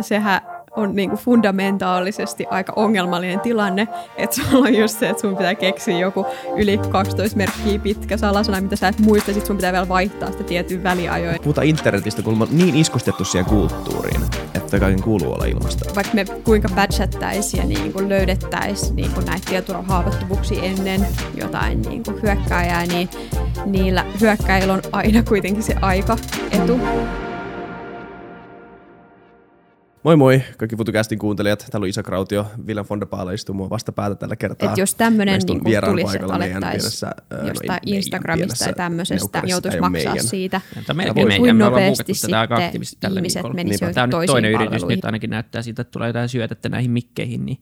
[0.00, 0.40] Sehän
[0.76, 5.54] on niin kuin fundamentaalisesti aika ongelmallinen tilanne, että sulla on just se, että sun pitää
[5.54, 9.88] keksiä joku yli 12 merkkiä pitkä salasana, mitä sä et muista, sit sun pitää vielä
[9.88, 11.38] vaihtaa sitä tietyn väliajoin.
[11.42, 14.20] Puhutaan internetistä, kun on niin iskostettu siihen kulttuuriin,
[14.54, 15.94] että kaiken kuuluu olla ilmasta.
[15.94, 22.02] Vaikka me kuinka badgettäisiin ja niin kuin löydettäisiin niin kuin näitä tietoturvahaavoittuvuuksia ennen jotain niin
[22.02, 23.08] kuin hyökkääjää, niin
[23.66, 26.16] niillä hyökkäillä on aina kuitenkin se aika
[26.50, 26.80] etu.
[30.06, 31.66] Moi moi, kaikki FutuCastin kuuntelijat.
[31.70, 34.70] Täällä on Isa Krautio, Viljan von der Paala istuu mua vastapäätä tällä kertaa.
[34.70, 37.10] Et jos tämmöinen niin tulisi, että alettaisiin
[37.46, 40.26] jostain no, Instagramista tai tämmöisestä, joutuisi maksaa meidän.
[40.26, 40.60] siitä.
[40.86, 43.92] Tämä melkein meidän, me ollaan muokattu tätä aika aktiivisesti tällä viikolla.
[43.92, 47.58] Tämä nyt toinen yritys nyt ainakin näyttää siltä, että tulee jotain syötettä näihin mikkeihin, niin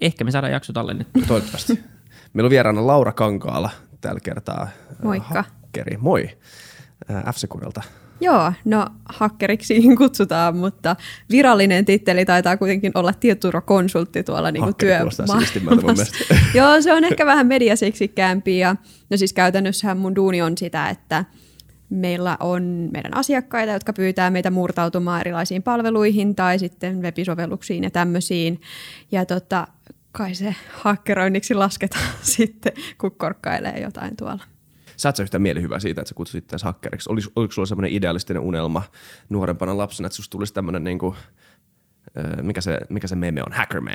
[0.00, 1.22] ehkä me saadaan jakso tallennettua.
[1.28, 1.80] Toivottavasti.
[2.32, 3.70] Meillä on vieraana Laura Kankaala
[4.00, 4.68] tällä kertaa.
[5.02, 5.42] Moikka.
[5.42, 5.96] Hakkeri.
[5.96, 6.30] Moi.
[7.32, 7.36] f
[8.20, 10.96] Joo, no hakkeriksi kutsutaan, mutta
[11.30, 15.24] virallinen titteli taitaa kuitenkin olla tietoturvakonsultti tuolla niin työmaassa.
[16.54, 18.76] Joo, se on ehkä vähän mediaseksikkäämpi ja
[19.10, 21.24] no siis käytännössähän mun duuni on sitä, että
[21.90, 28.60] meillä on meidän asiakkaita, jotka pyytää meitä murtautumaan erilaisiin palveluihin tai sitten webisovelluksiin ja tämmöisiin.
[29.12, 29.66] Ja tota,
[30.12, 34.55] kai se hakkeroinniksi lasketaan sitten, kun korkkailee jotain tuolla.
[34.96, 37.12] Saat sä yhtään mielihyvää siitä, että sä kutsut itseäsi hakkeriksi?
[37.12, 38.82] Olis, oliko sulla semmoinen idealistinen unelma
[39.28, 41.16] nuorempana lapsena, että susta tulisi tämmöinen niin kuin,
[42.42, 43.92] mikä se, mikä se meme on, hackerman?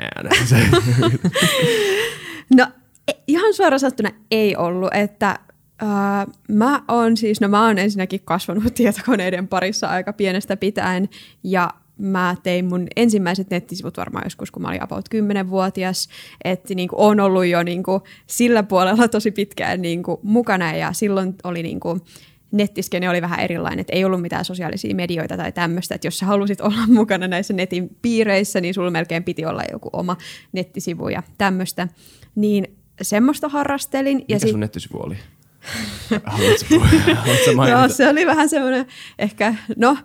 [2.56, 2.66] no
[3.08, 5.38] e, ihan suoraan sanottuna ei ollut, että
[5.82, 11.08] Uh, mä oon siis, no mä oon ensinnäkin kasvanut tietokoneiden parissa aika pienestä pitäen
[11.44, 11.70] ja
[12.02, 16.08] mä tein mun ensimmäiset nettisivut varmaan joskus, kun mä olin about 10-vuotias,
[16.44, 20.92] että niin on ollut jo niin kuin sillä puolella tosi pitkään niin kuin mukana ja
[20.92, 22.00] silloin oli niin kuin,
[22.52, 26.26] nettiskene oli vähän erilainen, että ei ollut mitään sosiaalisia medioita tai tämmöistä, että jos sä
[26.26, 30.16] halusit olla mukana näissä netin piireissä, niin sulla melkein piti olla joku oma
[30.52, 31.88] nettisivu ja tämmöistä,
[32.34, 34.16] niin semmoista harrastelin.
[34.16, 34.50] Mikä ja sit...
[34.50, 35.16] sun nettisivu oli?
[36.24, 36.78] Haluatko,
[37.14, 38.86] haluatko Joo, se oli vähän semmoinen
[39.18, 39.96] ehkä, no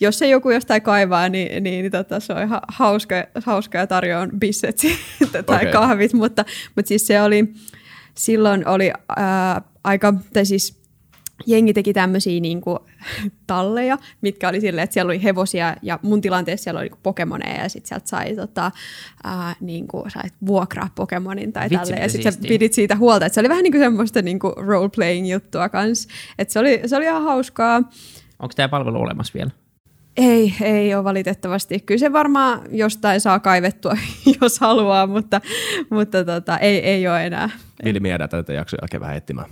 [0.00, 3.14] jos se joku jostain kaivaa, niin, niin, niin tota, se on ihan hauska,
[3.44, 4.76] hauska ja tarjoan bisset
[5.32, 5.72] tai okay.
[5.72, 6.44] kahvit, mutta,
[6.76, 7.54] mutta siis se oli,
[8.14, 10.78] silloin oli ää, aika, tai siis
[11.46, 12.78] jengi teki tämmöisiä niin kuin,
[13.46, 17.62] talleja, mitkä oli silleen, että siellä oli hevosia ja mun tilanteessa siellä oli niin pokemoneja
[17.62, 18.70] ja sitten sieltä sai, tota,
[19.24, 23.26] ää, niin kuin, sait vuokraa pokemonin tai Vitsi, tälle ja sitten sä pidit siitä huolta,
[23.26, 26.08] että se oli vähän niin kuin semmoista niin kuin role-playing juttua kanssa,
[26.38, 27.76] että se oli, se oli ihan hauskaa.
[28.38, 29.50] Onko tämä palvelu olemassa vielä?
[30.18, 31.80] Ei, ei ole valitettavasti.
[31.80, 33.96] Kyllä se varmaan jostain saa kaivettua,
[34.40, 35.40] jos haluaa, mutta,
[35.90, 37.50] mutta tota, ei, ei ole enää.
[37.84, 39.46] Vili, jäädään tätä jaksoa jälkeen vähän etsimään.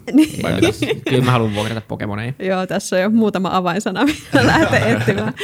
[1.08, 2.32] Kyllä mä haluan vuokrata Pokemoneja.
[2.38, 5.34] Joo, tässä on jo muutama avainsana, mitä lähdetään etsimään.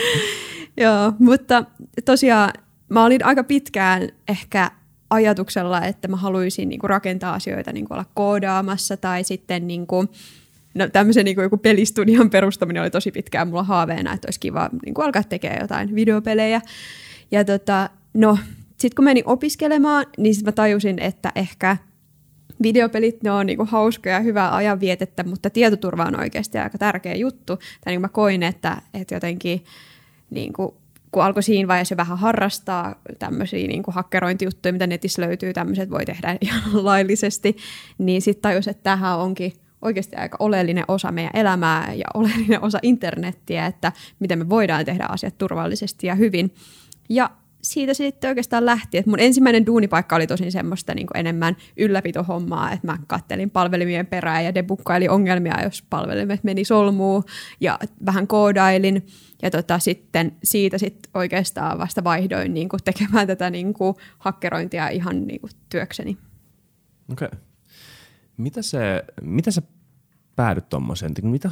[0.76, 1.64] Joo, mutta
[2.04, 2.52] tosiaan
[2.88, 4.70] mä olin aika pitkään ehkä
[5.10, 10.08] ajatuksella, että mä haluaisin niinku rakentaa asioita, niinku olla koodaamassa tai sitten niinku,
[10.74, 14.70] no, tämmöisen niin kuin joku pelistudion perustaminen oli tosi pitkään mulla haaveena, että olisi kiva
[14.84, 16.60] niin kuin alkaa tekemään jotain videopelejä.
[17.30, 18.38] Ja tota, no,
[18.70, 21.76] sitten kun menin opiskelemaan, niin sit mä tajusin, että ehkä
[22.62, 27.56] videopelit, ne on niinku hauskoja ja hyvää ajanvietettä, mutta tietoturva on oikeasti aika tärkeä juttu.
[27.56, 29.64] Tai niin mä koin, että, että jotenkin
[30.30, 30.76] niinku,
[31.12, 36.04] kun alkoi siinä vaiheessa vähän harrastaa tämmöisiä niin kuin hakkerointijuttuja, mitä netissä löytyy, tämmöiset voi
[36.04, 37.56] tehdä ihan laillisesti,
[37.98, 42.78] niin sitten tajus, että tähän onkin oikeasti aika oleellinen osa meidän elämää ja oleellinen osa
[42.82, 46.54] internettiä, että miten me voidaan tehdä asiat turvallisesti ja hyvin.
[47.08, 47.30] Ja
[47.62, 52.86] siitä sitten oikeastaan lähti, että mun ensimmäinen duunipaikka oli tosin semmoista niin enemmän ylläpitohommaa, että
[52.86, 57.24] mä kattelin palvelimien perään ja debukkailin ongelmia, jos palvelimet meni solmuun
[57.60, 59.06] ja vähän koodailin.
[59.42, 63.74] Ja tota, sitten siitä sitten oikeastaan vasta vaihdoin niin tekemään tätä niin
[64.18, 66.16] hakkerointia ihan niin työkseni.
[67.12, 67.26] Okei.
[67.26, 67.51] Okay.
[68.36, 69.62] Mitä se, mitä sä
[70.36, 71.50] päädyt tuommoiseen, mitä,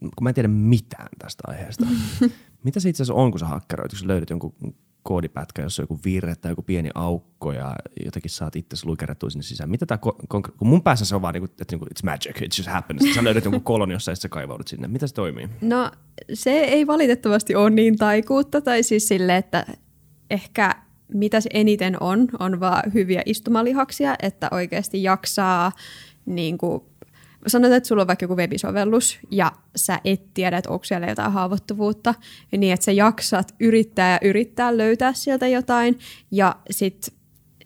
[0.00, 1.86] kun mä en tiedä mitään tästä aiheesta.
[2.64, 4.54] mitä se itse asiassa on, kun sä hakkeroit, jos löydät jonkun
[5.02, 7.74] koodipätkä, jossa on joku virre tai joku pieni aukko ja
[8.04, 9.70] jotenkin saat itse luikerettua sinne sisään.
[9.70, 9.98] Mitä tää,
[10.28, 13.14] kun mun päässä se on vaan, niinku, että niinku, it's magic, it just happens.
[13.14, 14.88] Sä löydät jonkun kolon jossa sä kaivaudut sinne.
[14.88, 15.48] Mitä se toimii?
[15.60, 15.90] No
[16.32, 19.66] se ei valitettavasti ole niin taikuutta tai siis sille, että
[20.30, 20.74] ehkä
[21.14, 25.72] mitä se eniten on, on vaan hyviä istumalihaksia, että oikeasti jaksaa
[26.28, 26.82] niin kuin,
[27.46, 31.32] sanotaan, että sulla on vaikka joku webisovellus ja sä et tiedä, että onko siellä jotain
[31.32, 32.14] haavoittuvuutta,
[32.56, 35.98] niin että sä jaksat yrittää ja yrittää löytää sieltä jotain
[36.30, 37.14] ja sitten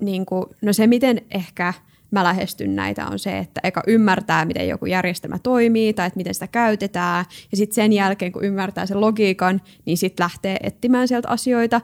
[0.00, 1.74] niin kuin, no se, miten ehkä
[2.10, 6.34] mä lähestyn näitä on se, että eka ymmärtää, miten joku järjestelmä toimii tai että miten
[6.34, 7.24] sitä käytetään.
[7.50, 11.80] Ja sitten sen jälkeen, kun ymmärtää sen logiikan, niin sitten lähtee etsimään sieltä asioita.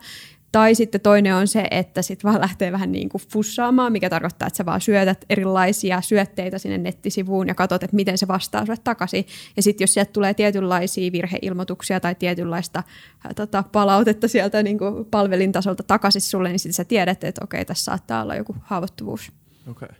[0.52, 4.46] Tai sitten toinen on se, että sitten vaan lähtee vähän niin kuin fussaamaan, mikä tarkoittaa,
[4.46, 8.78] että sä vaan syötät erilaisia syötteitä sinne nettisivuun ja katsot, että miten se vastaa sulle
[8.84, 9.26] takaisin.
[9.56, 12.82] Ja sitten jos sieltä tulee tietynlaisia virheilmoituksia tai tietynlaista
[13.24, 17.64] ää, tota, palautetta sieltä niin kuin palvelintasolta takaisin sulle, niin sitten sä tiedät, että okei,
[17.64, 19.32] tässä saattaa olla joku haavoittuvuus.
[19.70, 19.86] Okei.
[19.86, 19.98] Okay.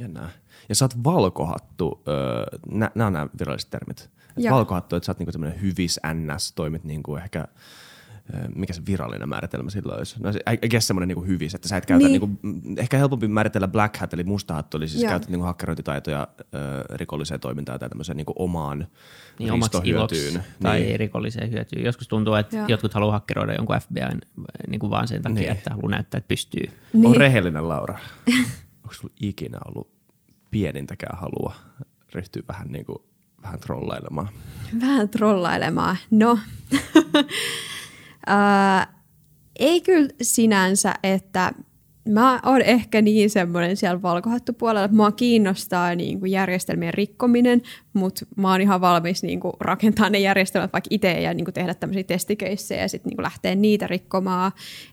[0.00, 0.30] Jännää.
[0.68, 4.10] Ja sä oot valkohattu, öö, nämä on nämä viralliset termit.
[4.50, 7.44] valkohattu, että sä oot niinku tämmöinen hyvis NS, toimit niinku ehkä–
[8.54, 10.16] mikä se virallinen määritelmä silloin olisi?
[10.22, 12.22] No se, I guess semmoinen niinku hyvis, että sä et käytä, niin.
[12.22, 12.38] niinku,
[12.76, 15.10] ehkä helpompi määritellä black hat eli musta hattu, eli siis Joo.
[15.10, 16.46] käytät niinku hakkerointitaitoja ö,
[16.96, 18.86] rikolliseen toimintaan tai tämmöiseen niinku omaan
[19.38, 20.44] niin, ristohyötyyn.
[20.62, 21.00] Tai niin.
[21.00, 21.84] rikolliseen hyötyyn.
[21.84, 22.66] Joskus tuntuu, että Joo.
[22.68, 24.20] jotkut haluaa hakkeroida jonkun FBIn
[24.68, 25.50] niinku vaan sen takia, niin.
[25.50, 26.70] että haluaa näyttää, että pystyy.
[26.92, 27.06] Niin.
[27.06, 27.98] On rehellinen Laura.
[28.82, 29.90] Onko sulla ikinä ollut
[30.50, 31.54] pienintäkään halua
[32.14, 33.06] ryhtyä vähän niinku
[33.42, 34.28] vähän trollailemaan?
[34.80, 35.96] Vähän trollailemaan.
[36.10, 36.38] No,
[38.26, 39.02] Ää,
[39.58, 41.52] ei kyllä sinänsä, että
[42.08, 47.62] mä oon ehkä niin semmoinen siellä valkohattupuolella, että mua kiinnostaa niin kuin järjestelmien rikkominen,
[47.92, 51.54] mutta mä oon ihan valmis niin kuin rakentaa ne järjestelmät vaikka itse ja niin kuin
[51.54, 54.52] tehdä tämmöisiä testikeissejä ja sitten niin lähteä niitä rikkomaan.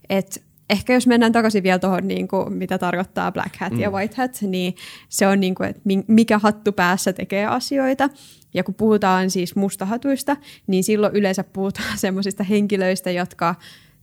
[0.10, 3.80] Et ehkä jos mennään takaisin vielä tuohon, niin kuin, mitä tarkoittaa black hat mm.
[3.80, 4.76] ja white hat, niin
[5.10, 8.10] se on niin kuin, että mikä hattu päässä tekee asioita.
[8.54, 10.38] Ja kun puhutaan siis mustahatuista,
[10.68, 13.56] niin silloin yleensä puhutaan semmoisista henkilöistä, jotka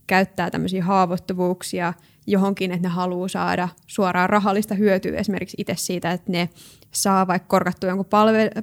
[0.07, 1.93] käyttää tämmöisiä haavoittuvuuksia
[2.27, 6.49] johonkin, että ne haluaa saada suoraan rahallista hyötyä esimerkiksi itse siitä, että ne
[6.91, 8.09] saa vaikka korkattua jonkun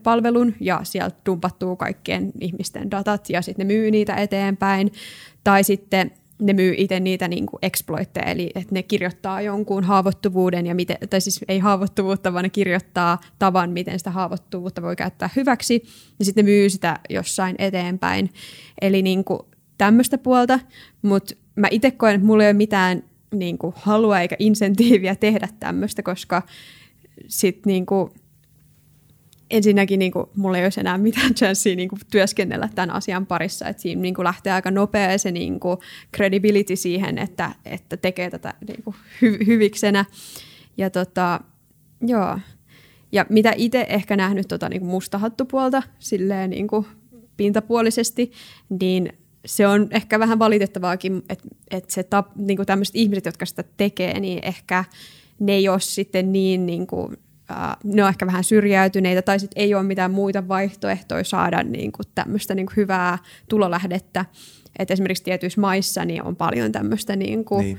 [0.03, 4.93] palvelun ja sieltä dumpattuu kaikkien ihmisten datat ja sitten ne myy niitä eteenpäin.
[5.45, 10.67] Tai sitten ne myy itse niitä niin kuin exploitteja, eli että ne kirjoittaa jonkun haavoittuvuuden,
[10.67, 15.31] ja miten, tai siis ei haavoittuvuutta, vaan ne kirjoittaa tavan, miten sitä haavoittuvuutta voi käyttää
[15.37, 15.83] hyväksi,
[16.19, 18.31] ja sitten ne myy sitä jossain eteenpäin.
[18.81, 19.41] Eli niin kuin
[19.79, 20.61] tämmöistä puolta,
[21.03, 23.03] mutta mä itse koen, että mulla ei ole mitään
[23.35, 26.43] niin kuin halua eikä insentiiviä tehdä tämmöistä, koska
[27.27, 27.87] sitten niin
[29.51, 33.69] ensinnäkin niin kuin, mulla ei olisi enää mitään chanssiä niin kuin, työskennellä tämän asian parissa.
[33.69, 35.79] että siinä niin kuin, lähtee aika nopea se niin kuin,
[36.17, 40.05] credibility siihen, että, että tekee tätä niin kuin, hy- hyviksenä.
[40.77, 41.41] Ja tota,
[42.07, 42.39] joo.
[43.13, 46.87] Ja mitä itse ehkä nähnyt tota, niin kuin mustahattupuolta silleen niin kuin,
[47.37, 48.33] pintapuolisesti,
[48.81, 49.13] niin
[49.47, 52.05] se on ehkä vähän valitettavaakin, että, että se
[52.37, 54.85] niin tämmöiset ihmiset, jotka sitä tekee, niin ehkä
[55.39, 57.17] ne ei ole sitten niin, niin kuin,
[57.85, 62.07] ne on ehkä vähän syrjäytyneitä tai sitten ei ole mitään muita vaihtoehtoja saada niin kuin
[62.15, 63.19] tämmöistä niin kuin hyvää
[63.49, 64.25] tulolähdettä.
[64.79, 67.79] Et esimerkiksi tietyissä maissa niin on paljon tämmöistä niin kuin, niin.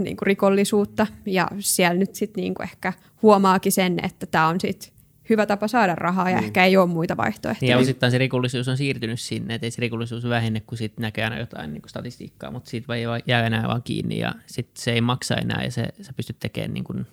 [0.00, 2.92] Niin kuin rikollisuutta ja siellä nyt sitten niin kuin ehkä
[3.22, 4.92] huomaakin sen, että tämä on sitten
[5.30, 6.44] hyvä tapa saada rahaa ja niin.
[6.44, 7.70] ehkä ei ole muita vaihtoehtoja.
[7.70, 11.24] Ja osittain se rikollisuus on siirtynyt sinne, että ei se rikollisuus vähene, kun sitten näkee
[11.24, 14.92] aina jotain niin kuin statistiikkaa, mutta siitä ei jää enää vaan kiinni ja sitten se
[14.92, 17.06] ei maksa enää ja se, sä pystyt tekemään niin kuin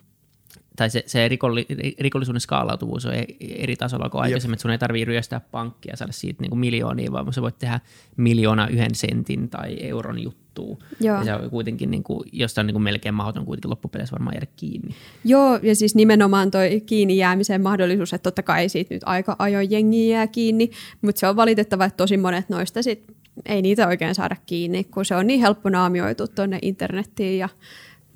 [0.79, 1.65] tai se, se rikolli,
[1.99, 6.11] rikollisuuden skaalautuvuus on eri tasolla kuin aikaisemmin, että sun ei tarvitse ryöstää pankkia ja saada
[6.11, 7.79] siitä niin kuin miljoonia, vaan sä voit tehdä
[8.17, 10.77] miljoona yhden sentin tai euron juttua.
[10.99, 11.17] Joo.
[11.17, 14.35] Ja se on kuitenkin, niin kuin, josta on niin kuin melkein mahdoton kuitenkin loppupeleissä varmaan
[14.35, 14.95] jäädä kiinni.
[15.23, 19.71] Joo, ja siis nimenomaan toi kiinni jäämisen mahdollisuus, että totta kai siitä nyt aika ajoin
[19.71, 20.71] jengi jää kiinni,
[21.01, 23.03] mutta se on valitettava, että tosi monet noista sit
[23.45, 27.49] ei niitä oikein saada kiinni, kun se on niin helppo naamioitu tuonne internettiin ja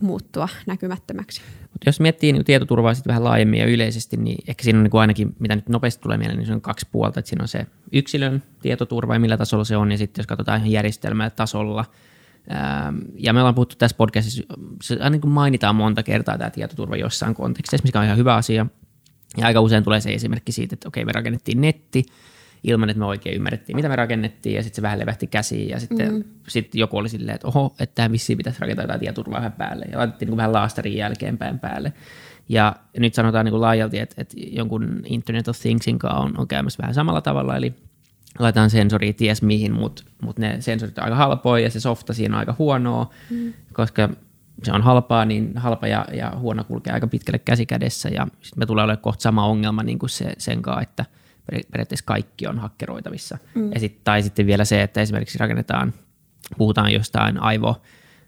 [0.01, 1.41] muuttua näkymättömäksi.
[1.73, 4.99] Mutta jos miettii niin tietoturvaa sitten vähän laajemmin ja yleisesti, niin ehkä siinä on niin
[4.99, 7.19] ainakin, mitä nyt nopeasti tulee mieleen, niin se on kaksi puolta.
[7.19, 10.59] Että siinä on se yksilön tietoturva ja millä tasolla se on, ja sitten jos katsotaan
[10.59, 11.85] ihan järjestelmätasolla,
[13.17, 14.43] ja me ollaan puhuttu tässä podcastissa,
[14.81, 18.65] se aina niin mainitaan monta kertaa tämä tietoturva jossain kontekstissa, mikä on ihan hyvä asia.
[19.37, 22.05] Ja aika usein tulee se esimerkki siitä, että okei, me rakennettiin netti,
[22.63, 25.79] ilman, että me oikein ymmärrettiin, mitä me rakennettiin, ja sitten se vähän levähti käsiin, ja
[25.79, 26.24] sitten mm.
[26.48, 29.86] sit joku oli silleen, että oho, että tämä vissiin pitäisi rakentaa jotain tietoturvaa vähän päälle,
[29.91, 31.93] ja laitettiin niin vähän laastarin jälkeenpäin päälle.
[32.50, 36.48] Ja nyt sanotaan niin kuin laajalti, että, että jonkun Internet of Thingsin kanssa on, on
[36.48, 37.74] käymässä vähän samalla tavalla, eli
[38.39, 42.36] laitetaan sensori ties mihin, mutta mut ne sensorit on aika halpoja ja se softa siinä
[42.36, 43.53] on aika huonoa, mm.
[43.74, 44.10] koska
[44.63, 48.65] se on halpaa, niin halpa ja, ja huono kulkee aika pitkälle käsikädessä ja sitten me
[48.65, 51.05] tulee olemaan kohta sama ongelma niin kuin se, sen kanssa, että–
[51.71, 53.38] periaatteessa kaikki on hakkeroitavissa.
[53.55, 53.71] Mm.
[53.73, 55.93] Ja sit, tai sitten vielä se, että esimerkiksi rakennetaan,
[56.57, 57.81] puhutaan jostain aivo,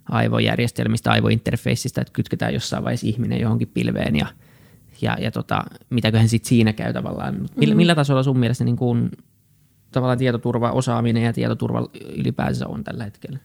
[0.10, 4.28] aivojärjestelmistä, aivointerfeissistä, että kytketään jossain vaiheessa ihminen johonkin pilveen ja,
[5.02, 7.50] ja, ja tota, mitäköhän sitten siinä käy tavallaan.
[7.56, 7.78] Millä, mm.
[7.78, 9.12] millä tasolla sun mielestä niin kun,
[9.92, 13.40] tavallaan tietoturva osaaminen ja tietoturva ylipäänsä on tällä hetkellä?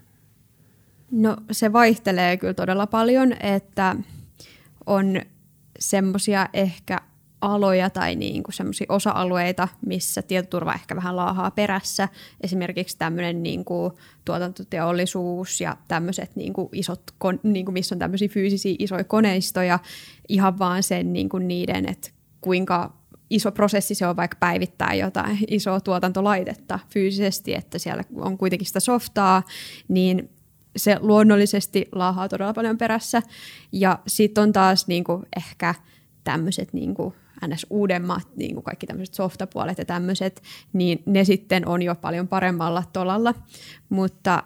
[1.10, 3.96] No se vaihtelee kyllä todella paljon, että
[4.86, 5.20] on
[5.78, 7.00] semmoisia ehkä
[7.40, 8.54] aloja tai niin kuin
[8.88, 12.08] osa-alueita, missä tietoturva ehkä vähän laahaa perässä.
[12.40, 13.92] Esimerkiksi tämmöinen niin kuin
[14.24, 17.02] tuotantoteollisuus ja tämmöiset niin kuin isot,
[17.42, 19.78] niin kuin missä on tämmöisiä fyysisiä isoja koneistoja,
[20.28, 25.38] ihan vaan sen niin kuin niiden, että kuinka iso prosessi se on vaikka päivittää jotain
[25.48, 29.42] isoa tuotantolaitetta fyysisesti, että siellä on kuitenkin sitä softaa,
[29.88, 30.30] niin
[30.76, 33.22] se luonnollisesti laahaa todella paljon perässä.
[33.72, 35.74] Ja sitten on taas niin kuin ehkä
[36.24, 37.14] tämmöiset niin kuin
[37.46, 37.66] ns.
[37.70, 40.42] uudemmat, niin kuin kaikki tämmöiset softapuolet ja tämmöiset,
[40.72, 43.34] niin ne sitten on jo paljon paremmalla tolalla.
[43.88, 44.42] Mutta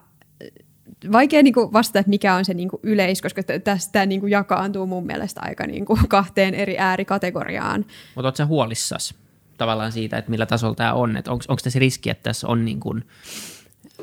[1.13, 4.31] vaikea niin kuin vastata, että mikä on se niin kuin yleis, koska tästä niin kuin
[4.31, 7.85] jakaantuu mun mielestä aika niin kuin kahteen eri äärikategoriaan.
[8.15, 9.15] Mutta oletko huolissasi
[9.59, 11.17] tavallaan siitä, että millä tasolla tämä on?
[11.29, 13.05] Onko tässä riski, että tässä on, niin kuin,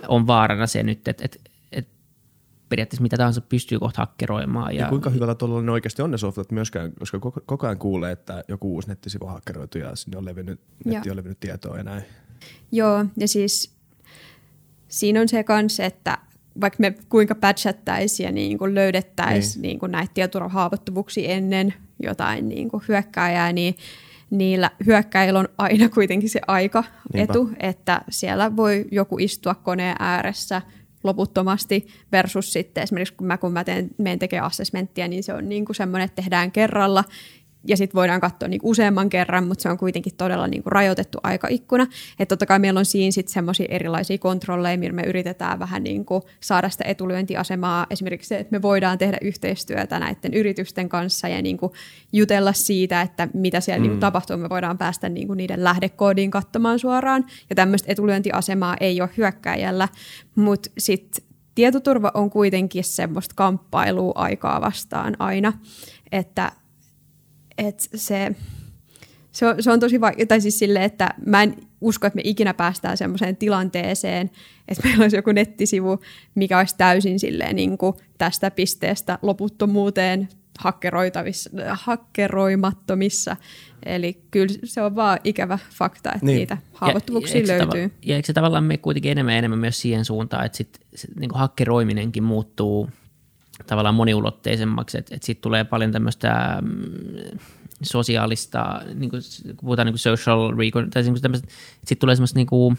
[0.07, 1.37] on vaarana se nyt, että, että
[2.71, 4.75] periaatteessa mitä tahansa pystyy kohta hakkeroimaan.
[4.75, 7.77] Ja, ja kuinka hyvällä tuolla ne oikeasti on ne softat myöskään, koska koko, koko ajan
[7.77, 11.77] kuulee, että joku uusi nettisivu on hakkeroitu ja sinne on levinnyt, netti on levinnyt tietoa
[11.77, 12.03] ja näin.
[12.71, 13.75] Joo, ja siis
[14.87, 16.17] siinä on se kanssa, että
[16.61, 19.69] vaikka me kuinka patchattaisiin ja niin kuin löydettäisiin niin.
[19.69, 21.73] niin kuin näitä tietoturvahaavoittuvuuksia ennen
[22.03, 23.75] jotain niin kuin hyökkääjää, niin
[24.29, 30.61] niillä hyökkäillä on aina kuitenkin se aika etu, että siellä voi joku istua koneen ääressä
[31.03, 35.49] loputtomasti versus sitten esimerkiksi kun mä, kun mä teen, menen tekemään assessmenttia, niin se on
[35.49, 37.03] niin kuin semmoinen, että tehdään kerralla
[37.67, 41.17] ja sitten voidaan katsoa niin useamman kerran, mutta se on kuitenkin todella niin kuin rajoitettu
[41.23, 41.87] aikaikkuna.
[42.19, 46.05] Että totta kai meillä on siinä sitten semmoisia erilaisia kontrolleja, millä me yritetään vähän niin
[46.05, 47.87] kuin saada sitä etulyöntiasemaa.
[47.89, 51.71] Esimerkiksi se, että me voidaan tehdä yhteistyötä näiden yritysten kanssa ja niin kuin
[52.13, 53.81] jutella siitä, että mitä siellä mm.
[53.81, 54.37] niin kuin tapahtuu.
[54.37, 57.25] Me voidaan päästä niin kuin niiden lähdekoodiin katsomaan suoraan.
[57.49, 59.87] Ja tämmöistä etulyöntiasemaa ei ole hyökkäjällä,
[60.35, 61.25] mutta sitten
[61.55, 65.53] tietoturva on kuitenkin semmoista kamppailua aikaa vastaan aina,
[66.11, 66.51] että
[67.57, 68.35] että se,
[69.31, 72.21] se, on, se on tosi vaikea, tai siis silleen, että mä en usko, että me
[72.25, 74.31] ikinä päästään semmoiseen tilanteeseen,
[74.67, 75.99] että meillä olisi joku nettisivu,
[76.35, 80.29] mikä olisi täysin silleen niin kuin tästä pisteestä loputtomuuteen
[81.77, 83.37] hakkeroimattomissa.
[83.85, 86.37] Eli kyllä se on vaan ikävä fakta, että niin.
[86.37, 87.87] niitä haavoittuvuuksia ja, löytyy.
[87.87, 90.79] Tava- ja eikö se tavallaan me kuitenkin enemmän ja enemmän myös siihen suuntaan, että sit,
[90.95, 92.89] sit, niin kuin hakkeroiminenkin muuttuu–
[93.67, 97.39] tavallaan moniulotteisemmaksi, että et siitä tulee paljon tämmöistä mm,
[97.83, 101.41] sosiaalista, niin kuin, kun puhutaan niin kuin social recon, tai niin kuin
[101.85, 102.77] siitä tulee semmoista niin kuin,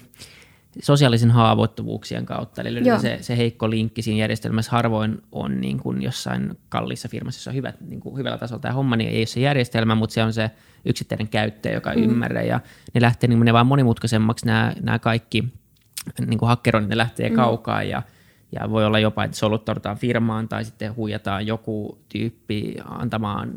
[0.82, 2.62] sosiaalisen haavoittuvuuksien kautta.
[2.62, 7.50] Eli se, se heikko linkki siinä järjestelmässä harvoin on niin kuin jossain kalliissa firmassa, jossa
[7.50, 10.22] on hyvät, niin kuin hyvällä tasolla tämä homma, niin ei ole se järjestelmä, mutta se
[10.22, 10.50] on se
[10.84, 12.02] yksittäinen käyttäjä, joka mm.
[12.02, 12.42] ymmärrää.
[12.42, 12.60] Ja
[12.94, 15.44] ne lähtee niin ne vaan monimutkaisemmaksi nämä, nämä kaikki
[16.26, 17.36] niin kuin hakkeroinnit, ne lähtee mm.
[17.36, 18.02] kaukaa ja–
[18.52, 23.52] ja voi olla jopa, että soluttaudutaan firmaan tai sitten huijataan joku tyyppi antamaan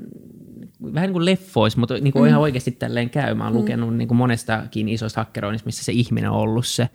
[0.93, 2.29] vähän niin kuin leffois, mutta niin kuin mm.
[2.29, 3.33] ihan oikeasti tälleen käy.
[3.33, 3.59] Mä oon mm.
[3.59, 6.89] lukenut niin kuin monestakin isosta hakkeroinnista, missä se ihminen on ollut se,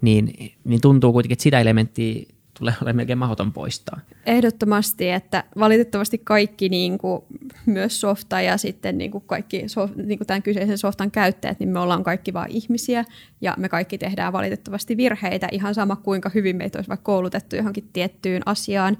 [0.00, 2.22] niin, niin tuntuu kuitenkin, että sitä elementtiä
[2.58, 4.00] tulee olemaan melkein mahdoton poistaa.
[4.26, 7.22] Ehdottomasti, että valitettavasti kaikki niin kuin,
[7.66, 11.78] myös softa ja sitten niin kuin kaikki niin kuin tämän kyseisen softan käyttäjät, niin me
[11.78, 13.04] ollaan kaikki vain ihmisiä
[13.40, 17.90] ja me kaikki tehdään valitettavasti virheitä ihan sama kuinka hyvin meitä olisi vaikka koulutettu johonkin
[17.92, 18.96] tiettyyn asiaan.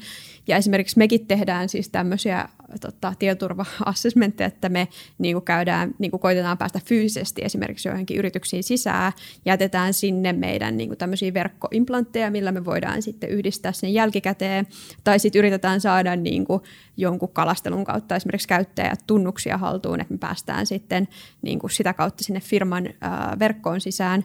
[0.46, 2.48] Ja esimerkiksi mekin tehdään siis tämmöisiä
[2.80, 8.64] tota, tietoturva-assessmentteja, että me niin kuin käydään, niin kuin koitetaan päästä fyysisesti esimerkiksi johonkin yrityksiin
[8.64, 9.12] sisään,
[9.44, 14.66] jätetään sinne meidän niin kuin tämmöisiä verkkoimplantteja, millä me voidaan sitten yhdistää sen jälkikäteen,
[15.04, 16.62] tai sitten yritetään saada niin kuin
[16.96, 21.08] jonkun kalastelun kautta esimerkiksi käyttäjät tunnuksia haltuun, että me päästään sitten
[21.42, 24.24] niin kuin sitä kautta sinne firman ää, verkkoon sisään.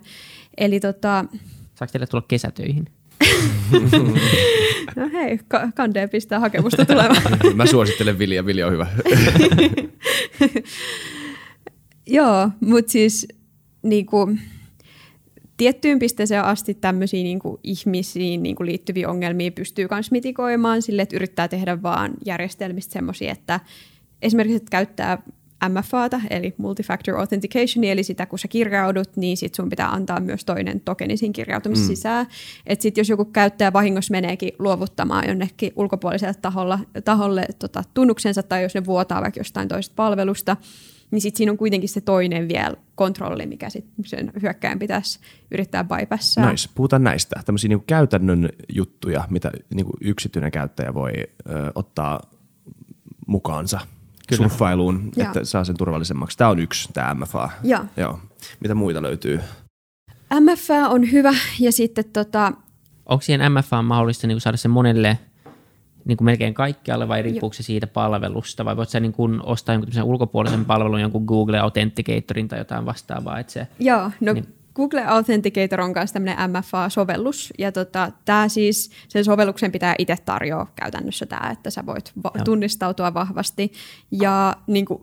[0.57, 1.25] Eli tota,
[1.75, 2.85] Saako teille tulla kesätöihin?
[4.95, 7.21] no hei, ka- kandee pistää hakemusta tulemaan.
[7.55, 8.87] Mä suosittelen Vilja, Vilja on hyvä.
[12.07, 13.27] Joo, mutta siis
[13.81, 14.29] niinku,
[15.57, 21.47] tiettyyn pisteeseen asti tämmöisiä niinku, ihmisiin niinku, liittyviä ongelmia pystyy myös mitikoimaan sille, että yrittää
[21.47, 23.59] tehdä vaan järjestelmistä semmoisia, että
[24.21, 25.21] esimerkiksi että käyttää
[25.69, 30.45] MFAta, eli Multifactor Authentication, eli sitä kun sä kirjaudut, niin sit sun pitää antaa myös
[30.45, 31.87] toinen tokeni siinä kirjautumisen mm.
[31.87, 32.25] sisään.
[32.65, 38.63] Että sit jos joku käyttäjä vahingossa meneekin luovuttamaan jonnekin ulkopuoliselle taholla, taholle tota, tunnuksensa, tai
[38.63, 40.57] jos ne vuotaa vaikka jostain toisesta palvelusta,
[41.11, 45.19] niin sitten siinä on kuitenkin se toinen vielä kontrolli, mikä sitten sen hyökkäin pitäisi
[45.51, 46.51] yrittää bypassaa.
[46.51, 46.69] Nice.
[46.75, 52.21] Puhutaan näistä, tämmöisiä niinku käytännön juttuja, mitä niinku yksityinen käyttäjä voi ö, ottaa
[53.27, 53.79] mukaansa
[54.29, 54.49] Kyllä.
[54.49, 55.25] surffailuun, ja.
[55.25, 56.37] että saa sen turvallisemmaksi.
[56.37, 57.49] Tämä on yksi, tämä MFA.
[57.63, 57.85] Ja.
[57.97, 58.19] Joo.
[58.59, 59.39] Mitä muita löytyy?
[60.39, 62.53] MFA on hyvä ja sitten tota...
[63.05, 65.19] Onko siihen MFA mahdollista niin saada se monelle
[66.05, 69.75] niin kuin melkein kaikkialle vai riippuuko se siitä palvelusta vai voit sä niin kuin ostaa
[69.75, 73.39] jonkun ulkopuolisen palvelun, jonkun Google Authenticatorin tai jotain vastaavaa?
[73.39, 74.58] Että se, Joo, no niin.
[74.79, 80.67] Google Authenticator on myös tämmöinen MFA-sovellus, ja tota, tämä siis, sen sovelluksen pitää itse tarjoa
[80.75, 83.71] käytännössä tämä, että sä voit va- tunnistautua vahvasti,
[84.11, 85.01] ja niin kuin,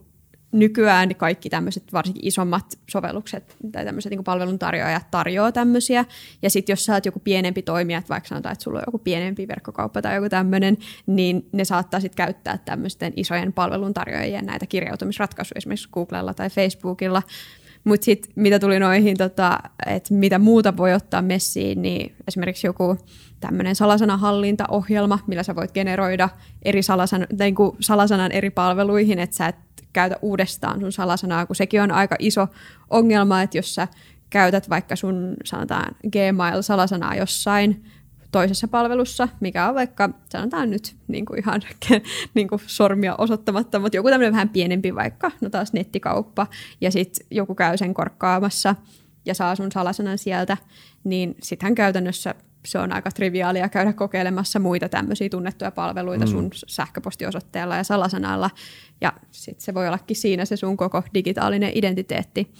[0.51, 6.05] nykyään kaikki tämmöiset varsinkin isommat sovellukset tai tämmöiset niin palveluntarjoajat tarjoaa tämmöisiä.
[6.41, 8.97] Ja sitten jos sä oot joku pienempi toimija, että vaikka sanotaan, että sulla on joku
[8.97, 15.57] pienempi verkkokauppa tai joku tämmöinen, niin ne saattaa sitten käyttää tämmöisten isojen palveluntarjoajien näitä kirjautumisratkaisuja
[15.57, 17.21] esimerkiksi Googlella tai Facebookilla.
[17.87, 22.97] Mutta sitten mitä tuli noihin, tota, että mitä muuta voi ottaa messiin, niin esimerkiksi joku
[23.39, 26.29] tämmöinen salasanahallintaohjelma, millä sä voit generoida
[26.63, 29.55] eri salasan, niin kuin salasanan eri palveluihin, että sä et
[29.93, 32.47] käytä uudestaan sun salasanaa, kun sekin on aika iso
[32.89, 33.87] ongelma, että jos sä
[34.29, 37.83] käytät vaikka sun sanotaan Gmail-salasanaa jossain
[38.31, 41.61] toisessa palvelussa, mikä on vaikka, sanotaan nyt niin kuin ihan
[42.33, 46.47] niin kuin sormia osoittamatta, mutta joku tämmöinen vähän pienempi vaikka, no taas nettikauppa,
[46.81, 48.75] ja sitten joku käy sen korkkaamassa
[49.25, 50.57] ja saa sun salasanan sieltä,
[51.03, 56.31] niin sittenhän käytännössä se on aika triviaalia käydä kokeilemassa muita tämmöisiä tunnettuja palveluita mm.
[56.31, 58.49] sun sähköpostiosoitteella ja salasanalla.
[59.01, 62.53] Ja sitten se voi ollakin siinä se sun koko digitaalinen identiteetti.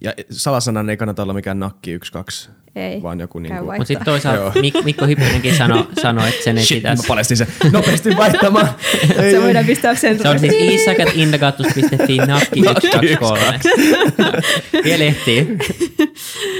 [0.00, 4.52] Ja salasanan ei kannata olla mikään nakki 1-2, ei, vaan joku niin Mutta sitten toisaalta
[4.60, 7.02] Mik- Mikko Hyppinenkin sanoi, sano, että sen ei Shit, pitäisi...
[7.02, 8.68] mä paljastin sen nopeasti vaihtamaan.
[9.30, 13.40] se voidaan pistää sen Se on siis isakat.indagatus.fi nakki 123.
[14.84, 15.58] Vielä ehtii.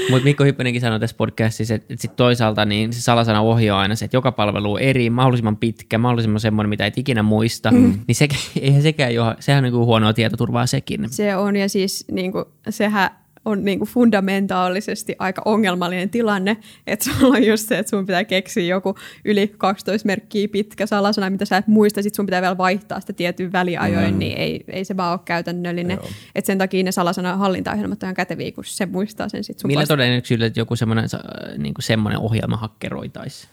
[0.09, 4.05] Mutta Mikko Hyppinenkin sanoi tässä podcastissa, että sit toisaalta niin se salasana ohjaa aina se,
[4.05, 7.71] että joka palvelu on eri, mahdollisimman pitkä, mahdollisimman semmoinen, mitä et ikinä muista.
[7.71, 7.99] Mm.
[8.07, 8.27] Niin se,
[8.61, 11.07] eihän sekään jo, sehän on niin huonoa tietoturvaa sekin.
[11.09, 13.09] Se on ja siis niin kuin, sehän
[13.45, 16.57] on niin kuin fundamentaalisesti aika ongelmallinen tilanne,
[16.87, 18.95] että sulla on just se, että sun pitää keksiä joku
[19.25, 23.13] yli 12 merkkiä pitkä salasana, mitä sä et muista, sit sun pitää vielä vaihtaa sitä
[23.13, 24.19] tietyn väliajoin, mm.
[24.19, 25.99] niin ei, ei se vaan ole käytännöllinen.
[26.35, 29.67] Et sen takia ne salasanan hallintaohjelmat on ihan käteviä, kun se muistaa sen sit sun
[29.67, 31.09] Millä todennäköisyydellä, että joku semmoinen,
[31.57, 33.47] niin semmoinen ohjelma hakkeroitaisi?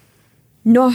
[0.65, 0.93] No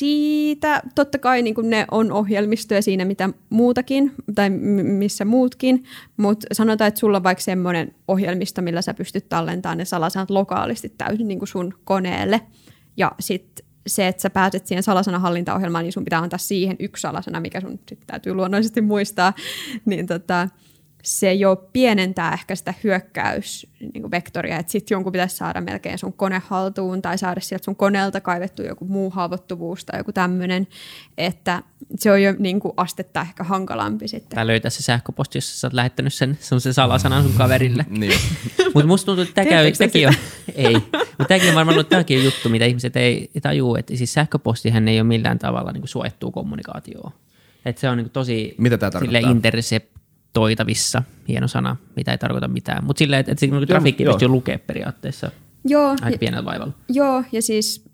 [0.00, 5.84] siitä totta kai niin ne on ohjelmistoja siinä mitä muutakin, tai missä muutkin,
[6.16, 10.88] mutta sanotaan, että sulla on vaikka semmoinen ohjelmisto, millä sä pystyt tallentamaan ne salasanat lokaalisti
[10.98, 12.40] täysin niin kuin sun koneelle.
[12.96, 17.40] Ja sitten se, että sä pääset siihen salasanahallintaohjelmaan, niin sun pitää antaa siihen yksi salasana,
[17.40, 19.32] mikä sun sit täytyy luonnollisesti muistaa.
[19.84, 20.48] Niin tota,
[21.02, 26.42] se jo pienentää ehkä sitä hyökkäysvektoria, niin että sitten jonkun pitäisi saada melkein sun kone
[26.46, 30.68] haltuun tai saada sieltä sun koneelta kaivettu joku muu haavoittuvuus tai joku tämmöinen,
[31.18, 31.62] että
[31.98, 34.36] se on jo niin kuin astetta ehkä hankalampi sitten.
[34.36, 37.86] Tai löytää se sähköposti, jossa sä oot lähettänyt sen, sun se salasanan sun kaverille.
[37.98, 38.20] niin.
[38.74, 40.14] Mutta musta tuntuu, että tämäkin on,
[40.54, 44.88] ei, mutta tämäkin on varmaan tämäkin on juttu, mitä ihmiset ei tajuu, että siis sähköpostihan
[44.88, 47.12] ei ole millään tavalla niin suojattua kommunikaatioon.
[47.64, 49.30] Että se on niin tosi Mitä tämä tarkoittaa?
[49.30, 49.99] intercept,
[50.32, 52.84] toitavissa, hieno sana, mitä ei tarkoita mitään.
[52.84, 55.30] Mutta silleen, että, että trafiikki pystyy lukemaan periaatteessa
[55.64, 56.72] joo, aika pienellä vaivalla.
[56.88, 57.90] Joo, ja siis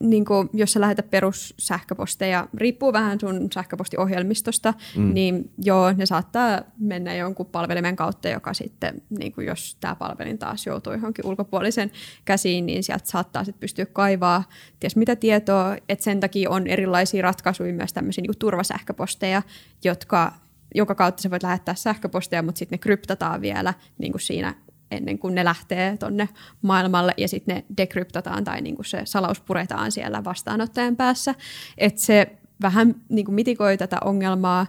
[0.00, 5.14] niin kuin, jos sä lähetät perussähköposteja, riippuu vähän sun sähköpostiohjelmistosta, mm.
[5.14, 10.38] niin joo, ne saattaa mennä jonkun palvelimen kautta, joka sitten, niin kuin jos tämä palvelin
[10.38, 11.90] taas joutuu johonkin ulkopuolisen
[12.24, 14.44] käsiin, niin sieltä saattaa sitten pystyä kaivaa
[14.80, 19.42] ties mitä tietoa, että sen takia on erilaisia ratkaisuja myös tämmöisiä niin turvasähköposteja,
[19.84, 20.32] jotka
[20.74, 24.54] jonka kautta sä voit lähettää sähköposteja, mutta sitten ne kryptataan vielä niin kuin siinä
[24.90, 26.28] ennen kuin ne lähtee tonne
[26.62, 31.34] maailmalle ja sitten ne dekryptataan tai niin kuin se salaus puretaan siellä vastaanottajan päässä.
[31.78, 34.66] Että se vähän niin kuin mitikoi tätä ongelmaa,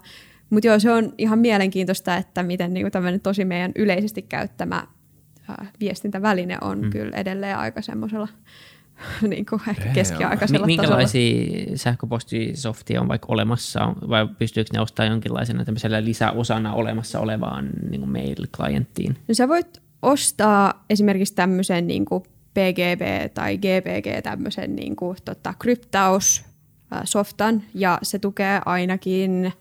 [0.49, 4.87] mutta joo, se on ihan mielenkiintoista, että miten niin kuin tämmöinen tosi meidän yleisesti käyttämä
[5.79, 6.89] viestintäväline on hmm.
[6.89, 8.27] kyllä edelleen aika semmoisella
[9.29, 11.77] niin kuin ehkä keskiaikaisella Minkälaisia tasolla.
[11.77, 18.11] sähköpostisoftia on vaikka olemassa, vai pystyykö ne ostamaan jonkinlaisena tämmöisellä lisäosana olemassa olevaan niin kuin
[18.11, 19.17] mail-klienttiin?
[19.27, 25.53] No sä voit ostaa esimerkiksi tämmöisen niin kuin PGP tai GPG tämmöisen niin kuin, tota,
[25.59, 29.53] kryptaus-softan, ja se tukee ainakin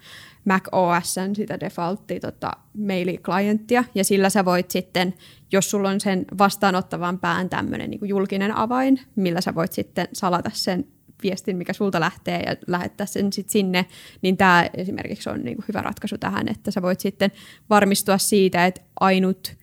[0.44, 5.14] Mac OSn sitä defaultti tota, maili-klienttia, ja sillä sä voit sitten,
[5.52, 10.50] jos sulla on sen vastaanottavan pään tämmöinen niin julkinen avain, millä sä voit sitten salata
[10.54, 10.84] sen
[11.22, 13.86] viestin, mikä sulta lähtee ja lähettää sen sit sinne,
[14.22, 17.32] niin tämä esimerkiksi on niin kuin hyvä ratkaisu tähän, että sä voit sitten
[17.70, 19.56] varmistua siitä, että ainut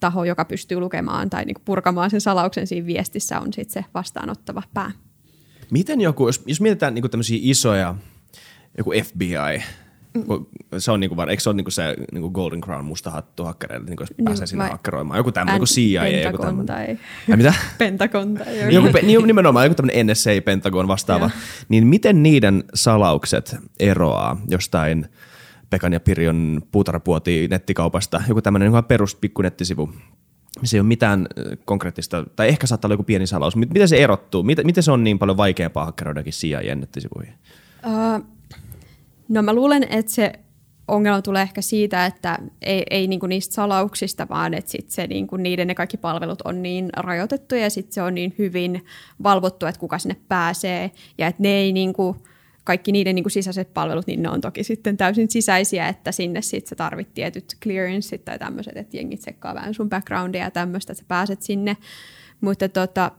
[0.00, 3.90] taho, joka pystyy lukemaan tai niin kuin purkamaan sen salauksen siinä viestissä, on sitten se
[3.94, 4.90] vastaanottava pää.
[5.70, 7.94] Miten joku, jos, jos mietitään niin tämmöisiä isoja,
[8.78, 9.62] joku FBI,
[10.78, 13.86] Se on niinku, var- eikö se ole niinku se niinku Golden Crown musta hattu hakkereille,
[13.86, 15.16] niinku jos Niin, pääsee sinne hakkeroimaan.
[15.18, 16.66] Joku tämmöinen, joku CIA, joku tämmöinen.
[16.66, 16.86] tai
[17.30, 17.54] Ai mitä?
[17.78, 18.86] Pentagon tai joku.
[18.86, 21.30] Joku, niin, nimenomaan joku tämmöinen NSA, Pentagon vastaava.
[21.68, 25.06] Niin miten niiden salaukset eroaa jostain
[25.70, 28.22] Pekan ja Pirjon puutarhapuoti nettikaupasta?
[28.28, 29.90] Joku tämmöinen ihan perus pikku nettisivu,
[30.60, 31.26] missä ei ole mitään
[31.64, 33.56] konkreettista, tai ehkä saattaa olla joku pieni salaus.
[33.56, 34.42] Mit- Miten se erottuu?
[34.42, 37.34] Miten, miten se on niin paljon vaikeampaa hakkeroidakin CIA nettisivuihin?
[37.86, 38.26] Uh,
[39.28, 40.32] no mä luulen, että se
[40.88, 45.36] ongelma tulee ehkä siitä, että ei, ei niinku niistä salauksista, vaan että sit se, niinku,
[45.36, 48.84] niiden ne kaikki palvelut on niin rajoitettu ja sitten se on niin hyvin
[49.22, 52.16] valvottu, että kuka sinne pääsee ja että ne ei niinku,
[52.64, 56.68] kaikki niiden niinku sisäiset palvelut, niin ne on toki sitten täysin sisäisiä, että sinne sitten
[56.68, 61.02] sä tarvit tietyt clearanceit tai tämmöiset, että jengit tsekkaa vähän sun backgroundia ja tämmöistä, että
[61.02, 61.76] sä pääset sinne.
[62.40, 63.10] Mutta tota,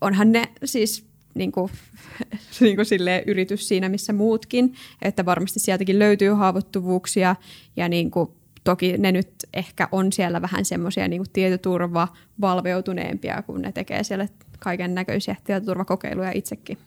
[0.00, 1.05] onhan ne siis
[1.36, 1.70] niin kuin,
[2.60, 7.36] niin kuin silleen yritys siinä, missä muutkin, että varmasti sieltäkin löytyy haavoittuvuuksia
[7.76, 8.30] ja niin kuin,
[8.64, 12.08] toki ne nyt ehkä on siellä vähän semmoisia niin tietoturva
[12.40, 16.78] valveutuneempia, kun ne tekee siellä kaiken näköisiä tietoturvakokeiluja itsekin.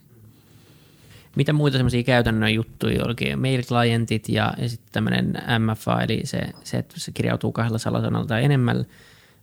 [1.35, 3.39] Mitä muita semmoisia käytännön juttuja olikin?
[3.39, 8.43] Mail-klientit ja, ja sitten tämmöinen MFA, eli se, se, että se kirjautuu kahdella salasanalla tai
[8.43, 8.85] enemmän.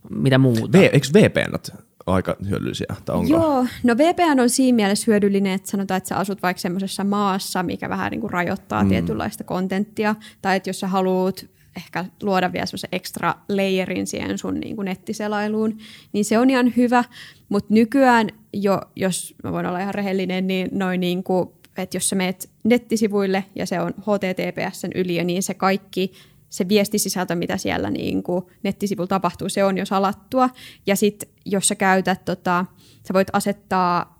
[0.09, 0.71] Mitä muuta?
[0.71, 2.95] V, eikö VPN ole aika hyödyllisiä?
[3.05, 3.33] Tai onko?
[3.33, 7.63] Joo, no VPN on siinä mielessä hyödyllinen, että sanotaan, että sä asut vaikka semmoisessa maassa,
[7.63, 8.89] mikä vähän niin kuin rajoittaa mm.
[8.89, 11.45] tietynlaista kontenttia, tai että jos sä haluat
[11.77, 15.77] ehkä luoda vielä semmoisen extra layerin siihen sun niin kuin nettiselailuun,
[16.13, 17.03] niin se on ihan hyvä,
[17.49, 22.09] mutta nykyään jo, jos mä voin olla ihan rehellinen, niin noin niin kuin, että jos
[22.09, 26.11] sä meet nettisivuille ja se on HTTPSn yli, niin se kaikki
[26.49, 30.49] se viestisisältö, mitä siellä niin kuin nettisivulla tapahtuu, se on jo salattua.
[30.85, 32.65] Ja sitten jos sä käytät, tota,
[33.07, 34.17] sä voit asettaa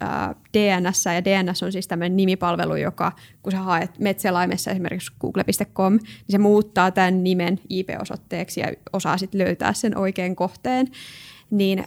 [0.00, 5.92] ää, DNS, ja DNS on siis tämmöinen nimipalvelu, joka kun sä haet metselaimessa esimerkiksi google.com,
[5.92, 10.86] niin se muuttaa tämän nimen IP-osoitteeksi ja osaa sitten löytää sen oikean kohteen.
[11.50, 11.84] Niin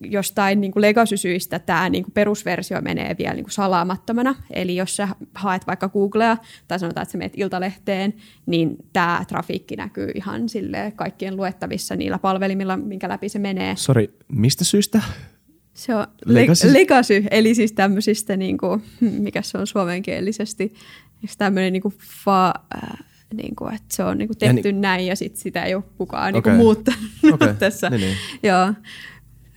[0.00, 4.34] jostain niin kuin legacy-syistä tämä niin kuin perusversio menee vielä niin kuin salaamattomana.
[4.50, 6.36] Eli jos sä haet vaikka Googlea
[6.68, 8.14] tai sanotaan, että sä menet Iltalehteen,
[8.46, 13.76] niin tämä trafiikki näkyy ihan sille kaikkien luettavissa niillä palvelimilla, minkä läpi se menee.
[13.76, 15.02] Sori, mistä syystä?
[15.74, 16.72] Se on Legacy?
[16.72, 18.82] legacy, eli siis tämmöisistä, niin kuin,
[19.26, 20.74] mikä se on suomenkielisesti,
[21.38, 21.94] tämmöinen niin kuin
[22.24, 22.98] fa, äh,
[23.34, 25.74] niin kuin, että se on niin kuin Ja tehty ni- näin ja sit sitä ei
[25.74, 26.50] ole kukaan niin Okei.
[26.52, 27.00] kuin muuttanut
[27.32, 27.90] Okei, tässä.
[27.90, 28.16] niin, niin.
[28.50, 28.74] Joo.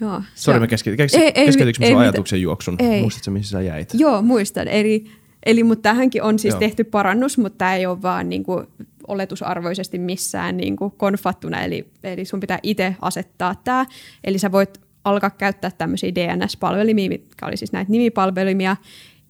[0.01, 0.97] Joo, Sori, mä keskeytin.
[0.97, 2.75] Kes, Ei- ei- keskeytinkö ei sun ajatuksen juoksun?
[2.79, 3.01] Ei.
[3.01, 3.89] Muistatko, missä sä jäit?
[3.93, 4.67] Joo, muistan.
[4.67, 5.05] Eli,
[5.45, 6.51] eli mutta tähänkin on siis.
[6.53, 6.59] Joo.
[6.59, 8.67] tehty parannus, mutta tämä ei ole vaan niin kuin,
[9.07, 13.85] oletusarvoisesti missään niin kuin konfattuna, eli, eli sun pitää itse asettaa tämä.
[14.23, 18.75] Eli sä voit alkaa käyttää tämmöisiä DNS-palvelimia, mitkä oli siis näitä nimipalvelimia,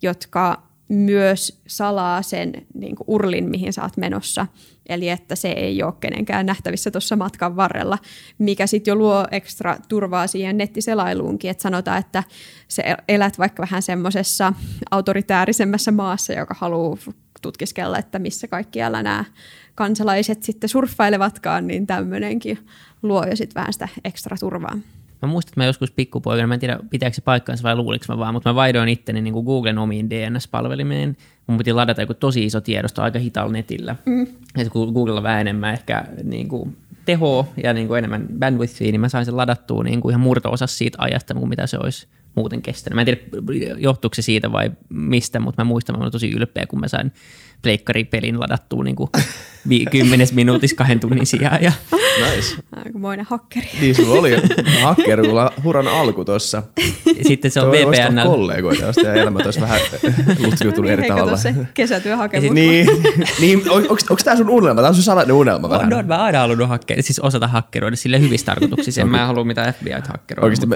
[0.01, 4.47] jotka myös salaa sen niin kuin urlin, mihin sä oot menossa.
[4.89, 7.97] Eli että se ei ole kenenkään nähtävissä tuossa matkan varrella,
[8.37, 11.51] mikä sitten jo luo ekstra turvaa siihen nettiselailuunkin.
[11.51, 12.23] Että sanotaan, että
[12.67, 14.53] se elät vaikka vähän semmoisessa
[14.91, 16.97] autoritäärisemmässä maassa, joka haluaa
[17.41, 19.25] tutkiskella, että missä kaikkialla nämä
[19.75, 22.59] kansalaiset sitten surffailevatkaan, niin tämmöinenkin
[23.03, 24.79] luo jo sitten vähän sitä ekstra turvaa.
[25.21, 28.17] Mä muistan, että mä joskus pikkupoikana, mä en tiedä pitääkö se paikkaansa vai luuliko mä
[28.17, 31.17] vaan, mutta mä vaihdoin itteni niin kuin Googlen omiin DNS-palvelimeen.
[31.47, 33.95] Mun piti ladata joku tosi iso tiedosto aika hitaalla netillä.
[34.05, 34.27] Mm.
[34.57, 39.01] Ja kun Googlella vähän enemmän ehkä niin kuin tehoa ja niin kuin enemmän bandwidthia, niin
[39.01, 42.61] mä sain sen ladattua niin kuin ihan murto-osassa siitä ajasta, kuin mitä se olisi muuten
[42.61, 42.95] kestänyt.
[42.95, 46.65] Mä en tiedä, johtuuko se siitä vai mistä, mutta mä muistan, mä olin tosi ylpeä,
[46.65, 47.11] kun mä sain
[47.61, 49.09] pleikkaripelin ladattua niin kuin
[49.69, 51.63] vi- kymmenes minuutissa kahden tunnin sijaan.
[51.63, 51.71] Ja
[52.35, 52.55] Nice.
[52.85, 53.69] Aikamoinen hakkeri.
[53.81, 54.31] Niin sulla oli
[54.81, 56.63] hakkerulla huran alku tuossa.
[57.27, 58.19] sitten se on VPN.
[58.23, 59.79] kollegoita, jos teidän elämät olisi vähän
[60.39, 61.37] lutviutunut eri Niin, kato tavalla.
[61.37, 62.51] se kesätyöhakemus.
[62.51, 62.87] Niin,
[63.39, 64.75] niin on, onko, tämä sun unelma?
[64.81, 65.93] Tämä on sun salainen unelma vähän.
[65.93, 69.01] On, on, mä oon aina halunnut hakke- siis osata hakkeroida sille hyvissä tarkoituksissa.
[69.01, 70.45] En mä halua mitään FBI hakkeroida.
[70.45, 70.75] Oikeasti mä,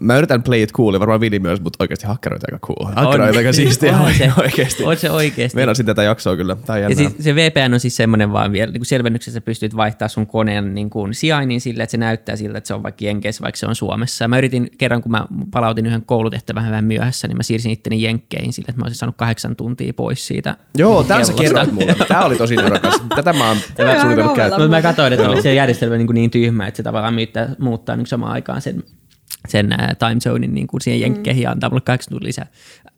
[0.00, 2.92] mä yritän play it cool, ja varmaan Vili myös, mutta oikeasti hakkeroita aika cool.
[2.96, 4.84] Hakkeroita aika siistiä on se, oikeasti.
[4.84, 5.56] On se oikeasti.
[5.56, 6.56] Meinasin tätä jaksoa kyllä.
[6.66, 10.08] Tää on Ja siis se VPN on siis semmoinen vaan vielä, niin selvennyksessä pystyt vaihtaa
[10.08, 13.42] sun koneen niin kuin sijainnin sille, että se näyttää siltä, että se on vaikka Jenkeissä,
[13.42, 14.24] vaikka se on Suomessa.
[14.24, 18.02] Ja mä yritin kerran, kun mä palautin yhden koulutehtävän vähän myöhässä, niin mä siirsin itteni
[18.02, 20.56] Jenkkeihin sille, että mä olisin saanut kahdeksan tuntia pois siitä.
[20.78, 21.96] Joo, tää sä kerroit mulle.
[22.08, 23.02] Tää oli tosi nerokas.
[23.16, 24.58] Tätä mä oon Tämä on suunnitellut käyttää.
[24.58, 27.96] Mutta mä katsoin, että oli se järjestelmä niin, niin tyhmä, että se tavallaan myyttää, muuttaa
[27.96, 28.82] niin samaan aikaan sen
[29.48, 32.46] sen ää, time zonein niin kuin siihen jenkkeihin ja antaa mulle kahdeksan tuntia lisää.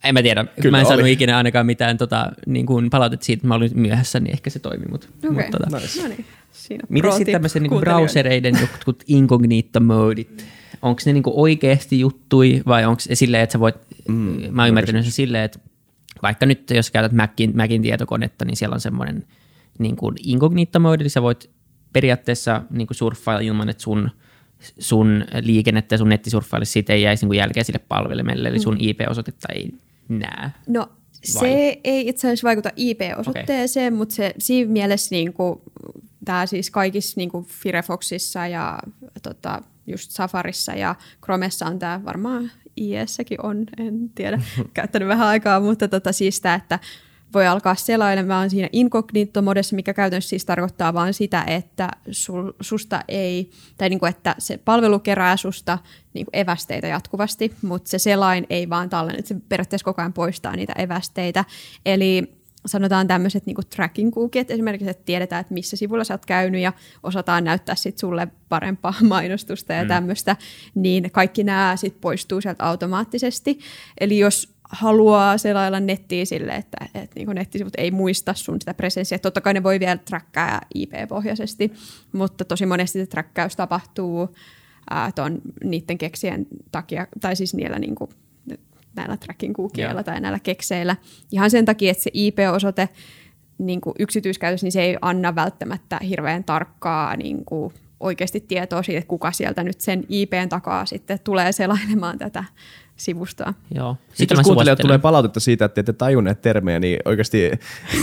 [0.04, 1.12] En mä tiedä, Kyllä mä en saanut oli.
[1.12, 4.58] ikinä ainakaan mitään tota, niin kuin palautetta siitä, että mä olin myöhässä, niin ehkä se
[4.58, 4.84] toimi.
[4.90, 5.88] Mutta, Okei, mutta, tota, okay.
[6.02, 6.24] no niin.
[6.52, 10.44] Siinä Miten sitten tämmöisen niin browsereiden jotkut incognito-modit?
[10.82, 13.76] Onko ne niin oikeasti juttui vai onko se silleen, että sä voit,
[14.08, 15.58] mm, mä oon ymmärtänyt sen silleen, että
[16.22, 19.24] vaikka nyt jos käytät Macin, Macin tietokonetta, niin siellä on semmoinen
[19.78, 21.50] niin kuin incognito mode, eli sä voit
[21.92, 24.10] periaatteessa niin kuin surffailla ilman, että sun,
[24.78, 29.48] sun liikennettä ja sun nettisurffaille siitä ei jäisi niin jälkeä sille palvelimelle, eli sun IP-osoitetta
[29.52, 29.70] ei
[30.08, 30.50] näe.
[30.66, 30.88] No
[31.24, 31.80] se Vai?
[31.84, 33.98] ei itse asiassa vaikuta IP-osoitteeseen, okay.
[33.98, 35.60] mutta se siinä mielessä niin kuin,
[36.24, 38.78] tämä siis kaikissa niin kuin Firefoxissa ja
[39.22, 44.42] tota, just Safarissa ja Chromessa on tämä varmaan IEssäkin on, en tiedä,
[44.74, 46.78] käyttänyt vähän aikaa, mutta tota, siis tämä, että
[47.34, 53.50] voi alkaa selailemaan siinä incognito-modessa, mikä käytännössä siis tarkoittaa vain sitä, että sul, susta ei,
[53.78, 55.78] tai niin kuin, että se palvelu kerää susta
[56.14, 60.12] niin kuin evästeitä jatkuvasti, mutta se selain ei vaan tallenna, että se periaatteessa koko ajan
[60.12, 61.44] poistaa niitä evästeitä.
[61.86, 62.36] Eli
[62.66, 66.72] sanotaan tämmöiset niin tracking cookiet, esimerkiksi, että tiedetään, että missä sivulla sä oot käynyt ja
[67.02, 69.88] osataan näyttää sit sulle parempaa mainostusta ja mm.
[69.88, 70.36] tämmöistä,
[70.74, 73.58] niin kaikki nämä sit poistuu sieltä automaattisesti.
[74.00, 79.18] Eli jos haluaa selailla nettiä sille, että, että niin nettisivut ei muista sun sitä presenssiä.
[79.18, 81.72] Totta kai ne voi vielä trackkaa IP-pohjaisesti,
[82.12, 84.34] mutta tosi monesti se trackkaus tapahtuu
[84.90, 88.10] ää, ton, niiden keksien takia, tai siis niillä niin kuin,
[88.96, 90.96] näillä tracking cookieilla tai näillä kekseillä.
[91.32, 92.88] Ihan sen takia, että se IP-osoite
[93.58, 98.98] niin kuin yksityiskäytössä, niin se ei anna välttämättä hirveän tarkkaa niin kuin oikeasti tietoa siitä,
[98.98, 102.44] että kuka sieltä nyt sen IPn takaa sitten tulee selailemaan tätä
[102.96, 103.54] sivustoa.
[103.74, 103.96] Joo.
[104.14, 107.50] Sitten jos kuuntelijat tulee palautetta siitä, että ette tajunneet termejä, niin oikeasti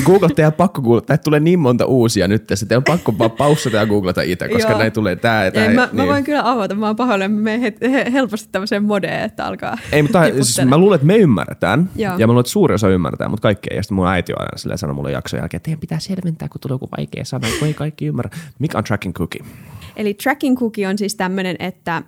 [0.06, 1.17] googlata ja pakko googlata.
[1.17, 2.65] Tulee niin monta uusia nyt tässä.
[2.65, 4.79] Teillä on pakko vaan paussata ja googlata itse, koska Joo.
[4.79, 5.51] näin tulee tää.
[5.51, 5.95] tää Ei, mä, niin.
[5.95, 6.75] mä, voin kyllä avata.
[6.75, 10.77] Mä oon pahoillani, me he, he, helposti tämmöiseen modeen, että alkaa Ei, mutta siis mä
[10.77, 11.89] luulen, että me ymmärretään.
[11.95, 12.17] Joo.
[12.17, 13.77] Ja mä luulen, että suuri osa ymmärtää, mutta kaikki ei.
[13.77, 16.49] Ja sitten mun äiti on aina silleen sanonut mulle jakson jälkeen, että teidän pitää selventää,
[16.49, 18.32] kun tulee joku vaikea sana, kun ei kaikki ymmärrä.
[18.60, 19.43] Mikä on tracking cookie?
[19.95, 22.03] Eli tracking cookie on siis tämmöinen, että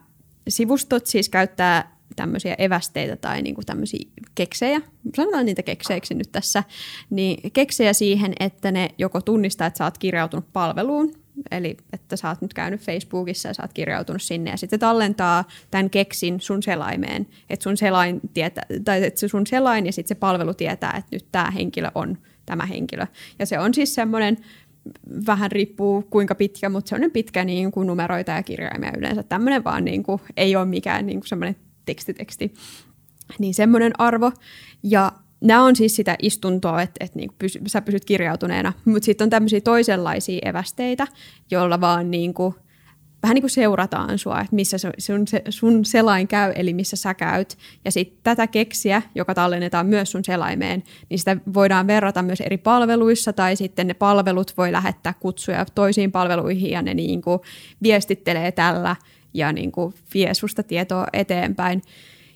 [0.47, 4.81] sivustot siis käyttää tämmöisiä evästeitä tai niinku tämmöisiä keksejä,
[5.15, 6.63] sanotaan niitä kekseiksi nyt tässä,
[7.09, 11.13] niin keksejä siihen, että ne joko tunnistaa, että sä oot kirjautunut palveluun,
[11.51, 15.43] eli että sä oot nyt käynyt Facebookissa ja sä oot kirjautunut sinne ja sitten tallentaa
[15.71, 20.15] tämän keksin sun selaimeen, että sun selain, tietää, tai että se sun selain ja sitten
[20.15, 23.07] se palvelu tietää, että nyt tämä henkilö on tämä henkilö.
[23.39, 24.37] Ja se on siis semmoinen
[25.27, 29.23] vähän riippuu kuinka pitkä, mutta se on pitkä niin kuin numeroita ja kirjaimia yleensä.
[29.23, 32.53] Tämmöinen vaan niin kuin, ei ole mikään niin kuin semmoinen tekstiteksti.
[33.39, 34.31] Niin semmoinen arvo.
[34.83, 38.73] Ja nämä on siis sitä istuntoa, että, että niin pysy, sä pysyt kirjautuneena.
[38.85, 41.07] Mutta sitten on tämmöisiä toisenlaisia evästeitä,
[41.51, 42.55] joilla vaan niin kuin,
[43.23, 47.57] vähän niin kuin seurataan sua, että missä sun, sun selain käy, eli missä sä käyt.
[47.85, 52.57] Ja sitten tätä keksiä, joka tallennetaan myös sun selaimeen, niin sitä voidaan verrata myös eri
[52.57, 57.39] palveluissa, tai sitten ne palvelut voi lähettää kutsuja toisiin palveluihin, ja ne niin kuin
[57.83, 58.95] viestittelee tällä,
[59.35, 61.81] ja niin kuin vie susta tietoa eteenpäin.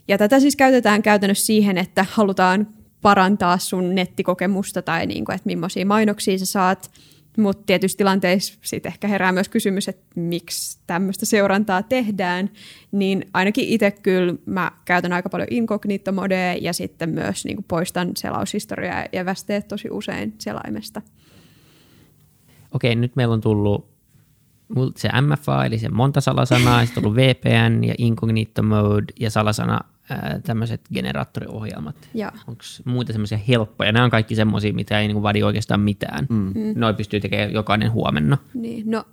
[0.08, 2.66] Ja tätä siis käytetään käytännössä siihen, että halutaan
[3.02, 6.90] parantaa sun nettikokemusta tai niin kuin, että millaisia mainoksia sä saat.
[7.36, 12.50] Mutta tietysti tilanteissa sitten ehkä herää myös kysymys, että miksi tämmöistä seurantaa tehdään.
[12.92, 17.64] Niin ainakin itse kyllä mä käytän aika paljon incognito modea ja sitten myös niin kuin
[17.68, 21.02] poistan selaushistoriaa ja västeet tosi usein selaimesta.
[22.74, 23.88] Okei, nyt meillä on tullut
[24.96, 29.80] se MFA, eli se monta salasanaa, sitten on ollut VPN ja incognito mode ja salasana
[30.42, 31.96] tämmöiset generaattoriohjelmat.
[32.46, 33.92] Onko muita semmoisia helppoja?
[33.92, 36.26] Nämä on kaikki semmoisia, mitä ei niinku vaadi oikeastaan mitään.
[36.28, 36.52] Mm.
[36.74, 38.38] Noin pystyy tekemään jokainen huomenna.
[38.54, 39.04] Niin, no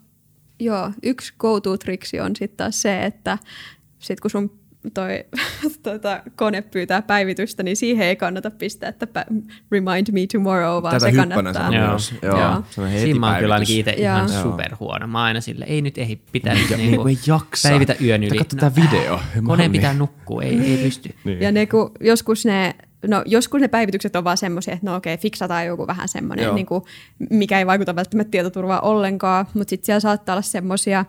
[0.60, 3.38] joo, yksi go-to-triksi on sitten taas se, että
[4.00, 4.60] sit kun sun
[4.93, 5.26] toi
[5.84, 9.26] tota, kone pyytää päivitystä, niin siihen ei kannata pistää, että
[9.71, 11.73] remind me tomorrow, vaan Tätä se kannattaa.
[11.73, 11.88] Joo.
[11.88, 12.13] Myös.
[12.21, 12.39] Joo.
[12.39, 12.63] Joo.
[13.00, 15.08] Siinä mä oon kyllä ainakin itse ihan superhuono.
[15.08, 17.69] Mä aina sille, ei nyt ei pitää niinku ei jaksa.
[17.69, 18.38] päivitä yön yli.
[18.38, 19.19] Katso no, tätä video.
[19.43, 21.10] Koneen pitää nukkua, ei, ei pysty.
[21.23, 21.41] Niin.
[21.41, 22.76] Ja ne, kun joskus ne
[23.08, 26.65] No joskus ne päivitykset on vaan semmoisia, että no okei, fiksataan joku vähän semmoinen, niin
[26.65, 26.84] kuin,
[27.30, 31.06] mikä ei vaikuta välttämättä tietoturvaa ollenkaan, mutta sitten siellä saattaa olla semmoisia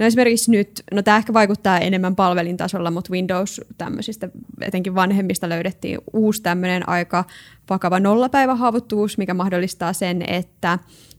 [0.00, 4.28] No esimerkiksi nyt, no tämä ehkä vaikuttaa enemmän palvelintasolla, mutta Windows tämmöisistä,
[4.60, 7.24] etenkin vanhemmista löydettiin uusi tämmöinen aika
[7.70, 10.78] vakava nollapäivähaavoittuvuus, mikä mahdollistaa sen, että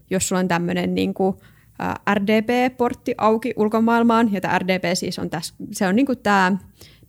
[0.09, 1.37] jos sulla on tämmöinen niin kuin,
[2.13, 6.57] RDP-portti auki ulkomaailmaan, ja tämä RDP siis on tässä, se on niin kuin tämä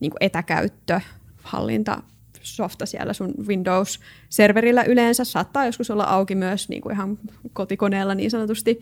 [0.01, 2.03] niin kuin etäkäyttöhallinta
[2.43, 7.19] softa siellä sun Windows-serverillä yleensä, saattaa joskus olla auki myös niin kuin ihan
[7.53, 8.81] kotikoneella niin sanotusti,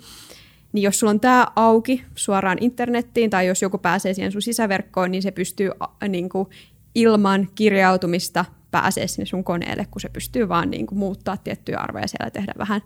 [0.72, 5.11] niin jos sulla on tämä auki suoraan internettiin tai jos joku pääsee siihen sun sisäverkkoon,
[5.11, 5.70] niin se pystyy
[6.09, 6.48] niin kuin,
[6.94, 12.09] ilman kirjautumista pääsee sinne sun koneelle, kun se pystyy vaan niin kuin, muuttaa tiettyjä arvoja
[12.09, 12.80] siellä tehdä vähän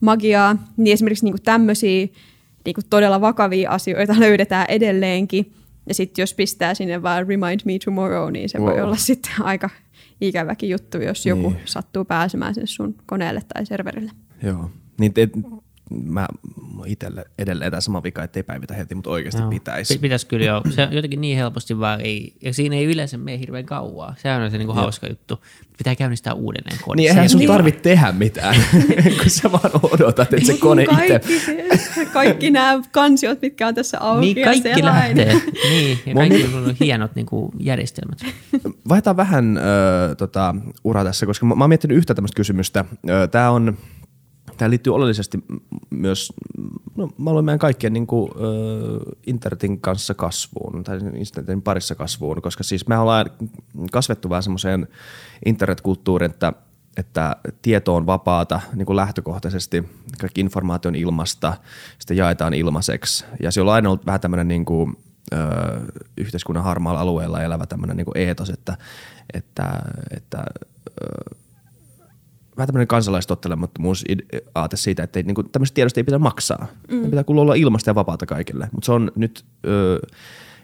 [0.00, 0.56] magiaa.
[0.76, 2.06] Niin esimerkiksi niin kuin tämmöisiä
[2.64, 5.52] niin kuin todella vakavia asioita löydetään edelleenkin.
[5.88, 8.68] Ja sitten jos pistää sinne vaan remind me tomorrow, niin se wow.
[8.68, 9.70] voi olla sitten aika
[10.20, 11.60] ikäväkin juttu, jos joku Niin.
[11.64, 14.12] sattuu pääsemään sinne sun koneelle tai serverille.
[14.42, 14.70] Joo.
[15.00, 15.28] Niin te,
[15.90, 16.26] mä
[16.86, 19.50] itselle edelleen tämä sama vika, ettei päivitä heti, mutta oikeasti Joo.
[19.50, 19.94] pitäisi.
[19.94, 20.62] Pi- Pitäisi kyllä joo.
[20.70, 24.14] Se on jotenkin niin helposti vaan ei, ja siinä ei yleensä mene hirveän kauaa.
[24.22, 25.42] Sehän on se niinku hauska juttu.
[25.78, 26.94] Pitää käynnistää uudelleen kodissa.
[26.96, 27.48] Niin eihän sun Niin.
[27.50, 28.56] tarvitse tehdä mitään,
[29.22, 30.94] kun sä vaan odotat, että se kone itse...
[30.96, 34.84] kaikki, se- kaikki nämä kansiot, mitkä on tässä auki Niin ja kaikki selain.
[34.84, 35.34] lähtee.
[35.70, 38.18] niin, ja kaikki on hienot niinku, järjestelmät.
[38.88, 42.84] Vaihdetaan vähän ö, tota, uraa tässä, koska mä, mä oon miettinyt yhtä tämmöistä kysymystä.
[43.30, 43.78] Tämä on,
[44.56, 45.38] tämä liittyy oleellisesti
[45.90, 46.32] myös,
[46.96, 52.42] no mä luulen meidän kaikkien niin kuin, ö, internetin kanssa kasvuun, tai internetin parissa kasvuun,
[52.42, 53.26] koska siis me ollaan
[53.92, 54.88] kasvettu vähän semmoiseen
[55.46, 56.52] internetkulttuuriin, että
[56.96, 59.84] että tieto on vapaata niin kuin lähtökohtaisesti,
[60.20, 60.46] kaikki
[60.88, 61.54] on ilmasta,
[61.98, 63.24] sitä jaetaan ilmaiseksi.
[63.42, 64.96] Ja se on aina ollut vähän tämmöinen niin kuin,
[65.32, 65.36] ö,
[66.16, 68.76] yhteiskunnan harmaalla alueella elävä tämmöinen niin eetos, että,
[69.34, 70.44] että, että
[71.02, 71.36] ö,
[72.56, 74.04] vähän tämmöinen kansalaistottelemattomuus
[74.54, 76.66] aate siitä, että niin kuin, tämmöistä tiedosta ei pitää maksaa.
[76.90, 77.02] Mm.
[77.02, 78.68] Ne pitää kuulla olla ilmasta ja vapaata kaikille.
[78.72, 79.98] Mutta se on nyt ö,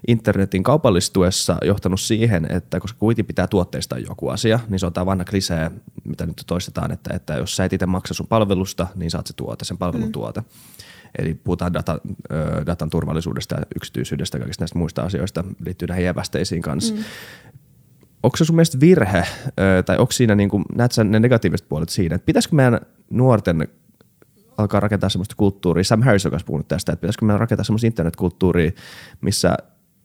[0.08, 5.06] internetin kaupallistuessa johtanut siihen, että koska kuitenkin pitää tuotteistaa joku asia, niin se on tämä
[5.06, 5.70] vanha klisee,
[6.04, 9.32] mitä nyt toistetaan, että, että jos sä et itse maksa sun palvelusta, niin saat se
[9.32, 10.12] tuote, sen palvelun mm.
[10.12, 10.42] tuote.
[11.18, 12.00] Eli puhutaan data,
[12.32, 16.94] ö, datan turvallisuudesta ja yksityisyydestä ja kaikista näistä muista asioista liittyy näihin evästeisiin kanssa.
[16.94, 17.04] Mm
[18.22, 19.26] onko se sun mielestä virhe,
[19.86, 22.80] tai onko siinä, niin kuin, näet sä ne negatiiviset puolet siinä, että pitäisikö meidän
[23.10, 23.68] nuorten
[24.58, 28.70] alkaa rakentaa sellaista kulttuuria, Sam Harris on puhunut tästä, että pitäisikö meidän rakentaa sellaista internetkulttuuria,
[29.20, 29.56] missä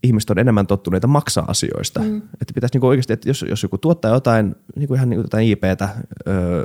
[0.04, 2.00] ihmiset on enemmän tottuneita maksaa asioista.
[2.00, 2.18] Mm.
[2.18, 5.26] Että pitäisi niin oikeasti, että jos, jos joku tuottaa jotain, niin kuin ihan niin kuin
[5.26, 5.90] jotain IPtä,
[6.28, 6.64] öö,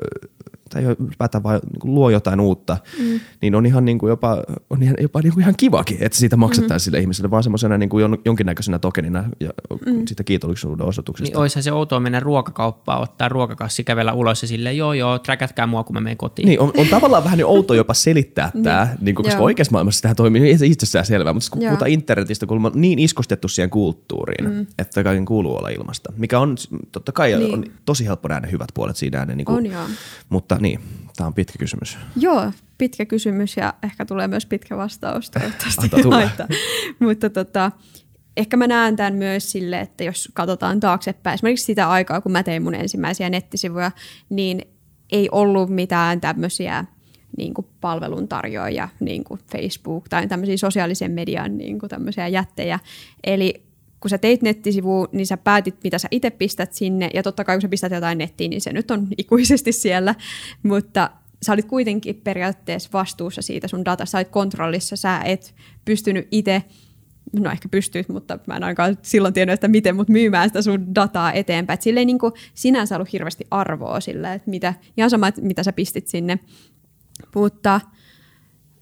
[0.73, 3.21] tai ylipäätään vaan niin luo jotain uutta, mm.
[3.43, 6.37] niin on ihan niin kuin jopa, on ihan, jopa niin kuin ihan kivakin, että siitä
[6.37, 6.81] maksetaan mm.
[6.81, 9.51] sille ihmiselle vaan semmoisena niin kuin jon- jonkinnäköisenä tokenina ja
[9.87, 10.07] mm.
[10.07, 11.31] siitä kiitollisuuden osoituksesta.
[11.31, 15.67] Niin oishan se outoa mennä ruokakauppaan, ottaa ruokakassi, kävellä ulos ja silleen, joo joo, träkätkää
[15.67, 16.47] mua, kun mä menen kotiin.
[16.47, 19.45] Niin, on, on tavallaan vähän niin outo jopa selittää tämä, niin, niin koska Joo.
[19.45, 21.71] oikeassa maailmassa tämä toimii, ei se itsessään selvää, mutta kun Joo.
[21.71, 24.67] puhutaan internetistä, kun on niin iskostettu siihen kulttuuriin, mm.
[24.79, 26.57] että kaiken kuuluu olla ilmasta, mikä on
[26.93, 27.55] totta kai Niin.
[27.55, 29.25] on tosi helppo nähdä hyvät puolet siinä.
[29.25, 29.85] Ne, niin kuin, On joo.
[30.29, 30.81] Mutta niin,
[31.17, 31.99] tämä on pitkä kysymys.
[32.17, 35.89] Joo, pitkä kysymys ja ehkä tulee myös pitkä vastaus toivottavasti.
[36.11, 36.49] Haittaa.
[36.99, 37.73] Mutta tota,
[38.37, 42.43] ehkä mä näen tämän myös sille, että jos katsotaan taaksepäin, esimerkiksi sitä aikaa, kun mä
[42.43, 43.91] tein mun ensimmäisiä nettisivuja,
[44.29, 44.63] niin
[45.13, 46.85] ei ollut mitään tämmöisiä
[47.37, 52.79] niin kuin palveluntarjoajia, niin kuin Facebook tai tämmöisiä sosiaalisen median niin kuin tämmöisiä jättejä.
[53.25, 53.72] Eli
[54.03, 57.57] kun sä teit nettisivu, niin sä päätit, mitä sä itse pistät sinne, ja totta kai
[57.57, 60.15] kun sä pistät jotain nettiin, niin se nyt on ikuisesti siellä,
[60.63, 61.11] mutta
[61.43, 66.63] sä olit kuitenkin periaatteessa vastuussa siitä sun datasta, sä olit kontrollissa, sä et pystynyt itse,
[67.33, 70.95] no ehkä pystyt, mutta mä en ainakaan silloin tiennyt, että miten, mutta myymään sitä sun
[70.95, 71.75] dataa eteenpäin.
[71.75, 75.41] Et sille ei niin kuin sinänsä ollut hirveästi arvoa sille, että mitä, ihan sama, että
[75.41, 76.39] mitä sä pistit sinne,
[77.35, 77.81] mutta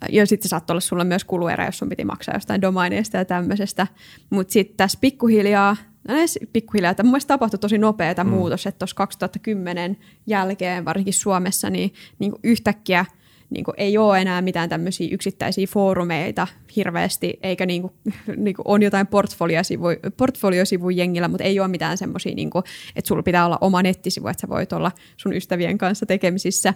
[0.08, 3.86] ja sitten saattoi olla sulla myös kuluerä, jos sun piti maksaa jostain domaineista ja tämmöisestä.
[4.30, 5.76] Mutta sitten tässä pikkuhiljaa,
[6.08, 8.36] no edes pikkuhiljaa, että mun mielestä tapahtui tosi nopea tämä mm.
[8.36, 13.04] muutos, että tuossa 2010 jälkeen, varsinkin Suomessa, niin, niin kuin yhtäkkiä
[13.50, 17.92] niin kuin ei ole enää mitään tämmöisiä yksittäisiä foorumeita hirveästi, eikä niin kuin,
[18.44, 19.84] niin kuin on jotain portfoliosivu,
[20.16, 22.64] portfoliosivu jengillä, mutta ei ole mitään semmoisia, niin kuin,
[22.96, 26.74] että sulla pitää olla oma nettisivu, että sä voit olla sun ystävien kanssa tekemisissä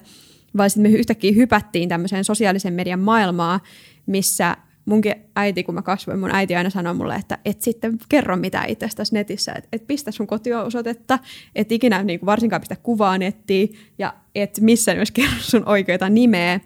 [0.57, 3.61] vaan sitten me yhtäkkiä hypättiin tämmöiseen sosiaalisen median maailmaan,
[4.07, 8.37] missä munkin äiti, kun mä kasvoin, mun äiti aina sanoi mulle, että et sitten kerro
[8.37, 11.19] mitään itsestäsi netissä, että et pistä sun kotiosoitetta,
[11.55, 16.09] et ikinä niin kuin varsinkaan pistä kuvaa nettiin ja et missään myös kerro sun oikeita
[16.09, 16.61] nimeä.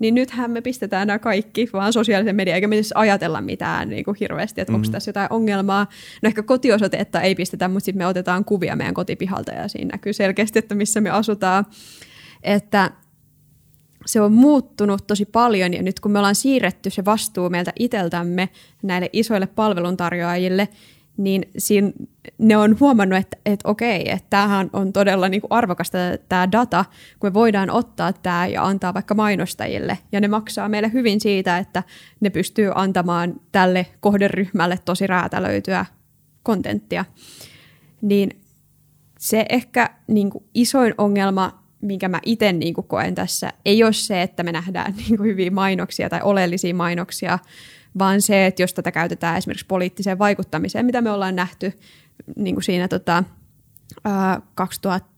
[0.00, 4.04] Niin nythän me pistetään nämä kaikki vaan sosiaalisen median, eikä me siis ajatella mitään niin
[4.04, 4.74] kuin hirveästi, että mm.
[4.74, 5.86] onko tässä jotain ongelmaa.
[6.22, 10.12] No ehkä kotiosoitetta ei pistetä, mutta sitten me otetaan kuvia meidän kotipihalta ja siinä näkyy
[10.12, 11.66] selkeästi, että missä me asutaan.
[12.42, 12.90] Että
[14.06, 18.48] se on muuttunut tosi paljon ja nyt kun me ollaan siirretty se vastuu meiltä iteltämme
[18.82, 20.68] näille isoille palveluntarjoajille,
[21.16, 21.92] niin siinä
[22.38, 26.84] ne on huomannut, että, että okei, että tämähän on todella niin kuin arvokasta tämä data,
[27.18, 29.98] kun me voidaan ottaa tämä ja antaa vaikka mainostajille.
[30.12, 31.82] Ja ne maksaa meille hyvin siitä, että
[32.20, 35.86] ne pystyy antamaan tälle kohderyhmälle tosi räätälöityä
[36.42, 37.04] kontenttia.
[38.02, 38.40] Niin
[39.18, 44.22] se ehkä niin kuin isoin ongelma minkä mä itse niin koen tässä, ei ole se,
[44.22, 47.38] että me nähdään niin kuin hyviä mainoksia tai oleellisia mainoksia,
[47.98, 51.72] vaan se, että jos tätä käytetään esimerkiksi poliittiseen vaikuttamiseen, mitä me ollaan nähty
[52.36, 53.24] niin kuin siinä tota,
[54.04, 55.08] ää, 2000,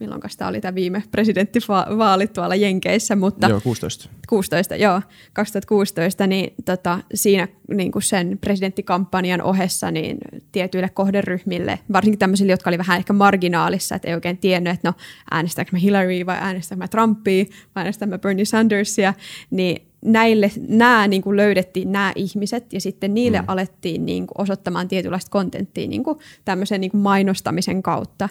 [0.00, 4.08] milloin tämä oli tämä viime presidenttivaalit tuolla Jenkeissä, mutta Joo, 16.
[4.28, 10.18] 16, joo, 2016, niin tota, siinä niin kuin sen presidenttikampanjan ohessa niin
[10.52, 14.94] tietyille kohderyhmille, varsinkin tämmöisille, jotka oli vähän ehkä marginaalissa, että ei oikein tiennyt, että no
[15.30, 19.14] äänestääkö mä Hillary vai äänestääkö mä Trumpia vai äänestääkö mä Bernie Sandersia,
[19.50, 23.44] niin näille, nämä niin kuin löydettiin nämä ihmiset ja sitten niille mm.
[23.48, 28.28] alettiin niin kuin osoittamaan tietynlaista kontenttia niin kuin tämmöisen niin kuin mainostamisen kautta.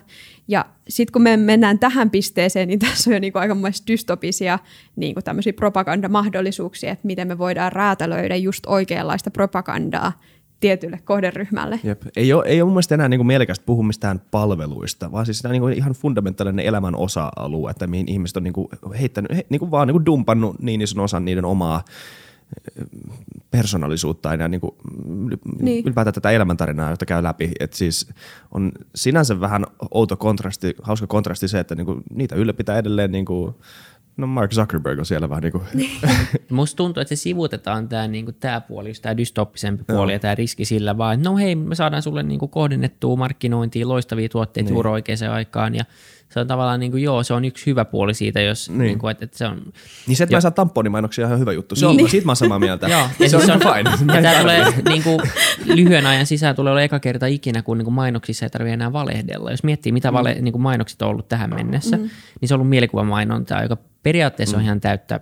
[0.47, 3.57] Ja sitten kun me mennään tähän pisteeseen, niin tässä on jo niin kuin aika
[3.87, 4.59] dystopisia
[4.95, 10.11] niin kuin tämmöisiä propagandamahdollisuuksia, että miten me voidaan räätälöidä just oikeanlaista propagandaa
[10.59, 11.79] tietylle kohderyhmälle.
[11.83, 12.01] Jep.
[12.15, 15.61] Ei, ole, ei ole mun mielestä enää niin mielekästä puhua mistään palveluista, vaan siis niin
[15.61, 18.67] kuin ihan fundamentaalinen elämän osa-alue, että mihin ihmiset on niin kuin
[18.99, 21.83] heittänyt, he, niin kuin vaan niin kuin dumpannut niin ison osan niiden omaa
[22.79, 22.85] eh,
[23.51, 24.75] persoonallisuutta ja niin kuin,
[25.59, 25.85] niin.
[25.85, 27.51] ylipäätään tätä elämäntarinaa, jota käy läpi.
[27.59, 28.09] Et siis
[28.51, 33.25] on sinänsä vähän outo kontrasti, hauska kontrasti se, että niin kuin niitä ylläpitää edelleen niin
[33.25, 33.55] kuin
[34.17, 35.63] No Mark Zuckerberg on siellä vähän niin kuin...
[36.49, 40.13] Musta tuntuu, että se sivutetaan tämä niin tää puoli, tämä dystoppisempi puoli no.
[40.13, 43.87] ja tämä riski sillä vaan, että no hei, me saadaan sulle niin kuin kohdennettua markkinointia,
[43.87, 44.73] loistavia tuotteita niin.
[44.73, 45.83] juuri oikeaan aikaan ja
[46.29, 48.79] se on tavallaan niin kuin, joo, se on yksi hyvä puoli siitä, jos niin.
[48.79, 49.61] Niin kuin, että, että se on...
[50.07, 50.37] Niin se, että jo.
[50.37, 51.75] mä saan tamponimainoksia on ihan hyvä juttu.
[51.75, 52.09] Se on, niin.
[52.09, 52.87] siitä mä oon samaa mieltä.
[52.97, 54.15] joo, ja se, on, on fine.
[54.15, 55.19] Ja tämä tulee niin kuin,
[55.65, 58.93] lyhyen ajan sisään tulee olla eka kerta ikinä, kun niin kuin mainoksissa ei tarvitse enää
[58.93, 59.51] valehdella.
[59.51, 60.43] Jos miettii, mitä vale, mm.
[60.43, 62.09] niin kuin mainokset on ollut tähän mennessä, mm.
[62.41, 64.59] niin se on ollut mielikuvamainontaa, joka periaatteessa mm.
[64.59, 65.19] on ihan täyttä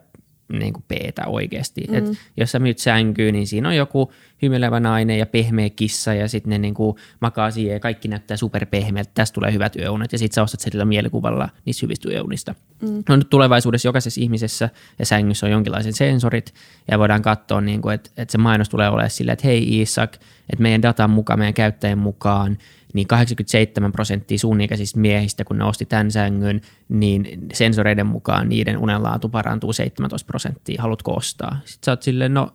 [0.49, 1.83] niin kuin peetä oikeasti.
[1.89, 1.95] Mm.
[1.95, 2.05] Et
[2.37, 6.49] jos sä myyt sänkyy, niin siinä on joku hymyilevä nainen ja pehmeä kissa ja sitten
[6.49, 9.11] ne niin kuin makaa siihen ja kaikki näyttää superpehmeältä.
[9.13, 12.55] Tästä tulee hyvät yöunet ja sitten sä ostat sillä mielikuvalla niistä hyvistä yöunista.
[12.81, 13.03] Mm.
[13.09, 14.69] No nyt tulevaisuudessa jokaisessa ihmisessä
[14.99, 16.53] ja sängyssä on jonkinlaiset sensorit
[16.91, 20.13] ja voidaan katsoa, niin kuin, että, että se mainos tulee olemaan silleen, että hei Isak,
[20.49, 22.57] että meidän datan mukaan, meidän käyttäjän mukaan–
[22.95, 24.57] niin 87 prosenttia sun
[24.95, 30.81] miehistä, kun ne osti tämän sängyn, niin sensoreiden mukaan niiden unenlaatu parantuu 17 prosenttia.
[30.81, 31.59] Haluatko ostaa?
[31.65, 32.49] Sitten sä oot silleen, no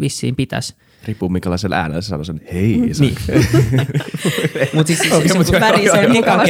[0.00, 0.74] vissiin pitäisi.
[1.04, 3.14] Riippuu minkälaisella äänellä sä sanoo sen, hei mm, Niin.
[4.74, 5.38] Mutta siis, siis okay, se,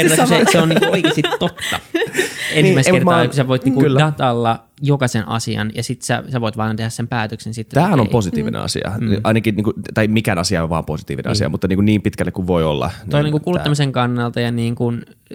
[0.08, 1.80] se, se, se, se on niinku oikeasti totta.
[2.54, 6.56] Ensimmäistä niin, kertaa, kun sä voit niinku datalla jokaisen asian ja sitten sä, sä voit
[6.56, 7.74] vaan tehdä sen päätöksen sitten.
[7.74, 8.64] Tämähän on positiivinen mm.
[8.64, 8.92] asia.
[9.00, 9.16] Mm.
[9.24, 11.32] Ainakin, niinku, tai mikään asia on vaan positiivinen mm.
[11.32, 12.90] asia, mutta niinku niin pitkälle kuin voi olla.
[13.10, 14.02] Toi niin, niinku kuluttamisen tämä.
[14.02, 14.92] kannalta ja niinku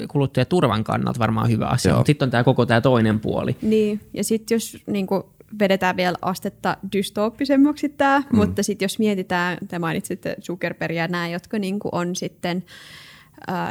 [0.07, 3.55] kuluttajaturvan kannalta varmaan hyvä asia, mutta sitten on tämä koko tämä toinen puoli.
[3.61, 5.29] Niin, ja sitten jos niinku
[5.59, 8.37] vedetään vielä astetta dystooppisemmaksi tämä, mm.
[8.37, 12.63] mutta sitten jos mietitään, te mainitsitte Zuckerbergia ja nämä, jotka niinku on sitten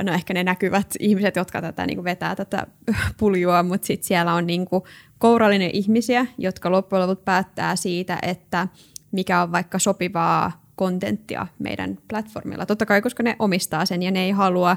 [0.02, 2.66] no ehkä ne näkyvät ihmiset, jotka tätä niin kuin vetää tätä
[3.18, 4.82] puljua, mutta sitten siellä on niin kuin
[5.18, 8.68] kourallinen ihmisiä, jotka loppujen lopuksi päättää siitä, että
[9.12, 12.66] mikä on vaikka sopivaa kontenttia meidän platformilla.
[12.66, 14.76] Totta kai, koska ne omistaa sen ja ne ei halua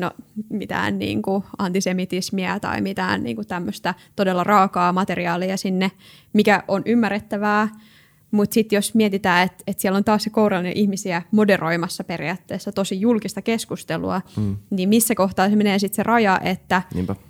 [0.00, 0.10] no,
[0.50, 5.90] mitään niin kuin antisemitismiä tai mitään niin kuin tämmöistä todella raakaa materiaalia sinne,
[6.32, 7.68] mikä on ymmärrettävää,
[8.30, 13.00] mutta sitten jos mietitään, että et siellä on taas se kourallinen ihmisiä moderoimassa periaatteessa tosi
[13.00, 14.56] julkista keskustelua, mm.
[14.70, 16.82] niin missä kohtaa se menee sitten se raja, että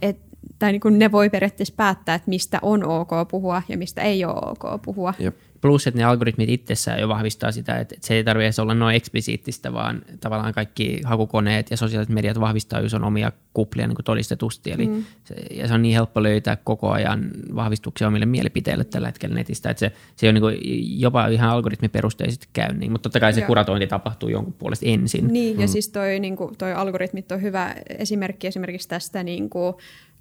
[0.02, 0.18] et,
[0.58, 4.34] tai niin ne voi periaatteessa päättää, että mistä on ok puhua ja mistä ei ole
[4.34, 5.14] ok puhua.
[5.18, 5.36] Jep.
[5.60, 9.72] Plus, että ne algoritmit itsessään jo vahvistaa sitä, että se ei tarvitse olla noin eksplisiittistä,
[9.72, 14.72] vaan tavallaan kaikki hakukoneet ja sosiaaliset mediat vahvistaa jo omia kuplia niin kuin todistetusti.
[14.72, 15.04] Eli mm.
[15.24, 19.70] se, ja se on niin helppo löytää koko ajan vahvistuksia omille mielipiteille tällä hetkellä netistä,
[19.70, 20.58] että se, se on niin kuin
[21.00, 23.46] jopa ihan algoritmiperusteisesti käy niin, mutta totta kai se Joo.
[23.46, 25.28] kuratointi tapahtuu jonkun puolesta ensin.
[25.28, 25.60] Niin, mm.
[25.60, 29.74] ja siis toi, niin kuin, toi algoritmit on hyvä esimerkki esimerkiksi tästä niin kuin,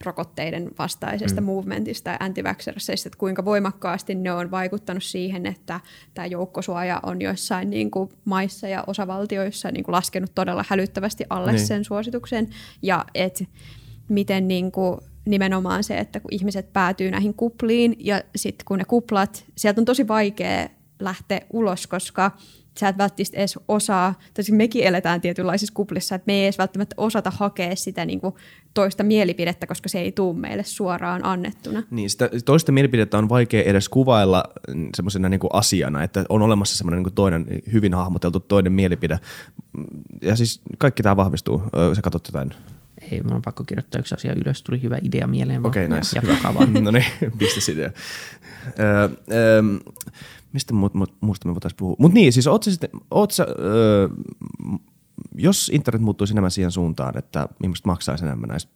[0.06, 1.46] rokotteiden vastaisesta mm.
[1.46, 2.42] movementista ja anti
[3.06, 5.80] että kuinka voimakkaasti ne on vaikuttanut siihen, että
[6.14, 11.52] tämä joukkosuoja on joissain niin kuin maissa ja osavaltioissa niin kuin laskenut todella hälyttävästi alle
[11.52, 11.68] niin.
[11.68, 12.50] sen suosituksen,
[12.82, 13.46] ja että
[14.10, 18.86] miten niin kuin nimenomaan se, että kun ihmiset päätyy näihin kupliin, ja sitten kun ne
[18.86, 20.70] kuplat, sieltä on tosi vaikea
[21.00, 22.32] lähteä ulos, koska
[22.80, 26.58] sä et välttämättä edes osaa, tai siis mekin eletään tietynlaisissa kuplissa, että me ei edes
[26.58, 28.36] välttämättä osata hakea sitä niin kuin
[28.74, 31.84] toista mielipidettä, koska se ei tule meille suoraan annettuna.
[31.92, 34.44] Niin, sitä toista mielipidettä on vaikea edes kuvailla
[34.96, 39.20] semmoisena niin asiana, että on olemassa semmoinen niin toinen hyvin hahmoteltu toinen mielipide.
[40.22, 41.64] Ja siis kaikki tämä vahvistuu.
[41.94, 42.52] Sä katsot jotain
[43.12, 45.66] ei, mun on pakko kirjoittaa yksi asia ylös, tuli hyvä idea mieleen.
[45.66, 46.22] Okei, okay, nice.
[46.82, 47.06] no niin,
[47.38, 47.92] pistä idea.
[48.80, 49.62] Öö, öö,
[50.54, 51.96] mistä mu- mu- muusta me voitaisiin puhua?
[52.00, 54.10] Mutta niin, siis oot sä sitten, oot sä, öö,
[55.36, 58.72] jos internet muuttuisi enemmän siihen suuntaan, että ihmiset maksaisi enemmän näistä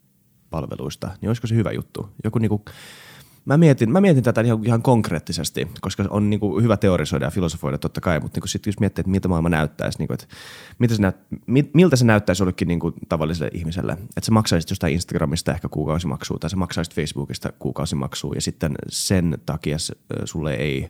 [0.49, 2.09] palveluista, niin olisiko se hyvä juttu?
[2.23, 2.63] Joku niinku,
[3.45, 7.31] Mä mietin, mä mietin tätä ihan, ihan konkreettisesti, koska on niin kuin hyvä teorisoida ja
[7.31, 10.35] filosofoida totta kai, mutta niin sitten jos miettii, että miltä maailma näyttäisi, niin kuin, että
[10.79, 11.15] mitä se näyt,
[11.73, 16.37] miltä se näyttäisi jollekin niin kuin tavalliselle ihmiselle, että sä maksaisit jostain Instagramista ehkä kuukausimaksua
[16.39, 19.77] tai sä maksaisit Facebookista kuukausimaksua ja sitten sen takia
[20.25, 20.89] sulle ei,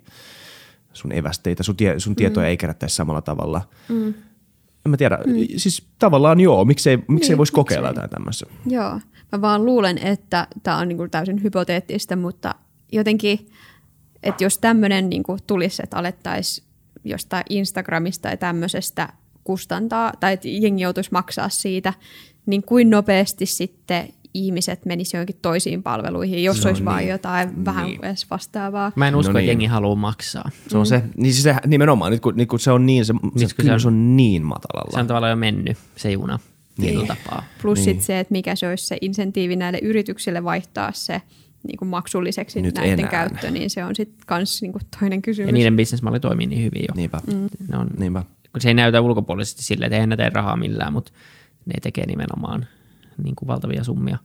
[0.94, 2.50] sun evästeitä, sun, tie, sun tietoja mm.
[2.50, 3.62] ei kerättäisi samalla tavalla.
[3.90, 4.08] Mm.
[4.86, 5.34] En mä tiedä, mm.
[5.58, 8.46] siis tavallaan joo, miksei, miksei niin, voisi kokeilla jotain tämmöistä.
[8.66, 9.00] Joo,
[9.32, 12.56] Mä vaan luulen, että tämä on niinku täysin hypoteettista, mutta
[12.92, 13.50] jotenkin,
[14.24, 16.68] että jos tämmöinen niinku tulisi, että alettaisiin
[17.04, 19.10] jostain Instagramista tai tämmöisestä
[19.44, 21.94] kustantaa, tai että jengi joutuisi maksaa siitä,
[22.46, 26.86] niin kuin nopeasti sitten ihmiset menisivät johonkin toisiin palveluihin, jos no olisi niin.
[26.86, 27.66] vain jotain niin.
[27.66, 28.92] vähän edes vastaavaa.
[28.96, 29.44] Mä en usko, no niin.
[29.44, 30.50] että jengi haluaa maksaa.
[30.68, 30.86] Se on mm.
[30.86, 33.72] se, niin siis se nimenomaan, nyt kun, nyt kun se on niin, se, se, se,
[33.72, 34.92] on, on niin matalalla.
[34.92, 36.40] Se on tavallaan jo mennyt, se juna
[36.78, 37.08] niin.
[37.08, 37.44] tapaa.
[37.62, 37.84] Plus niin.
[37.84, 41.22] sit se, että mikä se olisi se insentiivi näille yrityksille vaihtaa se
[41.68, 43.12] niin kuin maksulliseksi Nyt näiden enää.
[43.12, 45.48] käyttö, niin se on sitten kans niin kuin toinen kysymys.
[45.48, 46.94] Ja niiden bisnesmalli toimii niin hyvin jo.
[46.96, 47.22] Niinpä.
[47.28, 47.48] Mm.
[47.70, 48.24] Ne on, Niinpä.
[48.52, 51.12] Kun se ei näytä ulkopuolisesti silleen, että eihän ne tee rahaa millään, mutta
[51.66, 52.66] ne tekee nimenomaan
[53.24, 54.18] niin kuin valtavia summia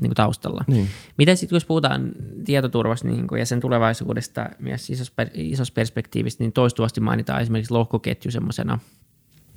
[0.00, 0.64] niin kuin taustalla.
[0.66, 0.88] Niin.
[1.18, 2.12] Miten sitten, jos puhutaan
[2.44, 8.30] tietoturvasta niin kuin, ja sen tulevaisuudesta myös isossa, isossa perspektiivistä, niin toistuvasti mainitaan esimerkiksi lohkoketju
[8.30, 8.78] semmoisena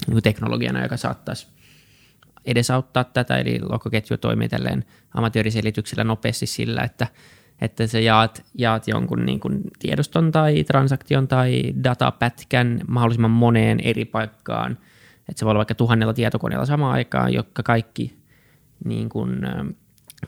[0.08, 1.48] niin teknologiana, joka saattaisi
[2.46, 7.08] edesauttaa tätä, eli lohkoketju toimii tälleen amatööriselityksellä nopeasti sillä, että,
[7.62, 14.06] että sä jaat, jaat jonkun niin kuin tiedoston tai transaktion tai datapätkän mahdollisimman moneen eri
[14.06, 14.72] paikkaan,
[15.30, 18.19] että se voi olla vaikka tuhannella tietokoneella samaan aikaan, jotka kaikki
[18.86, 19.40] niin kuin,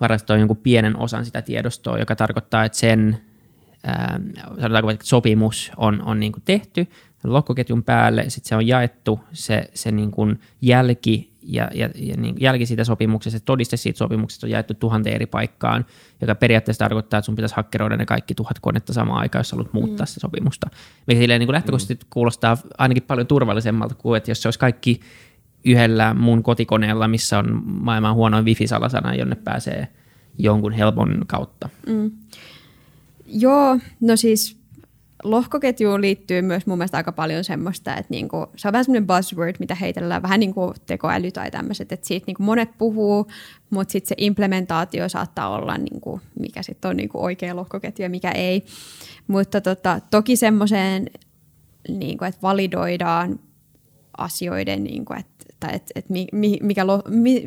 [0.02, 3.22] varastoi jonkun pienen osan sitä tiedostoa, joka tarkoittaa, että sen
[3.84, 4.20] ää,
[4.62, 6.88] sanotaanko, että sopimus on, on niin kuin tehty
[7.24, 12.36] lohkoketjun päälle, sitten se on jaettu se, se niin kuin jälki ja, ja, ja niin
[12.40, 15.86] jälki siitä sopimuksesta, se todiste siitä sopimuksesta on jaettu tuhanteen eri paikkaan,
[16.22, 19.74] joka periaatteessa tarkoittaa, että sun pitäisi hakkeroida ne kaikki tuhat konetta samaan aikaan, jos haluat
[19.74, 20.08] muuttaa mm.
[20.08, 20.68] sitä sopimusta.
[21.08, 22.10] Mikä silleen niin kuin lähtökohtaisesti mm.
[22.10, 25.00] kuulostaa ainakin paljon turvallisemmalta kuin, että jos se olisi kaikki
[25.66, 29.88] yhdellä mun kotikoneella, missä on maailman huonoin wifi-salasana, jonne pääsee
[30.38, 31.70] jonkun helpon kautta.
[31.88, 32.12] Mm.
[33.26, 34.62] Joo, no siis
[35.24, 39.56] lohkoketjuun liittyy myös mun mielestä aika paljon semmoista, että niinku, se on vähän semmoinen buzzword,
[39.60, 43.28] mitä heitellään, vähän niin kuin tekoäly tai tämmöiset, että siitä niinku monet puhuu,
[43.70, 48.32] mutta sitten se implementaatio saattaa olla, niinku, mikä sitten on niinku oikea lohkoketju ja mikä
[48.32, 48.66] ei.
[49.28, 51.10] Mutta tota, toki semmoiseen,
[51.90, 53.40] niinku, että validoidaan
[54.18, 56.06] asioiden, niinku, että tai et, et
[56.62, 56.86] mikä,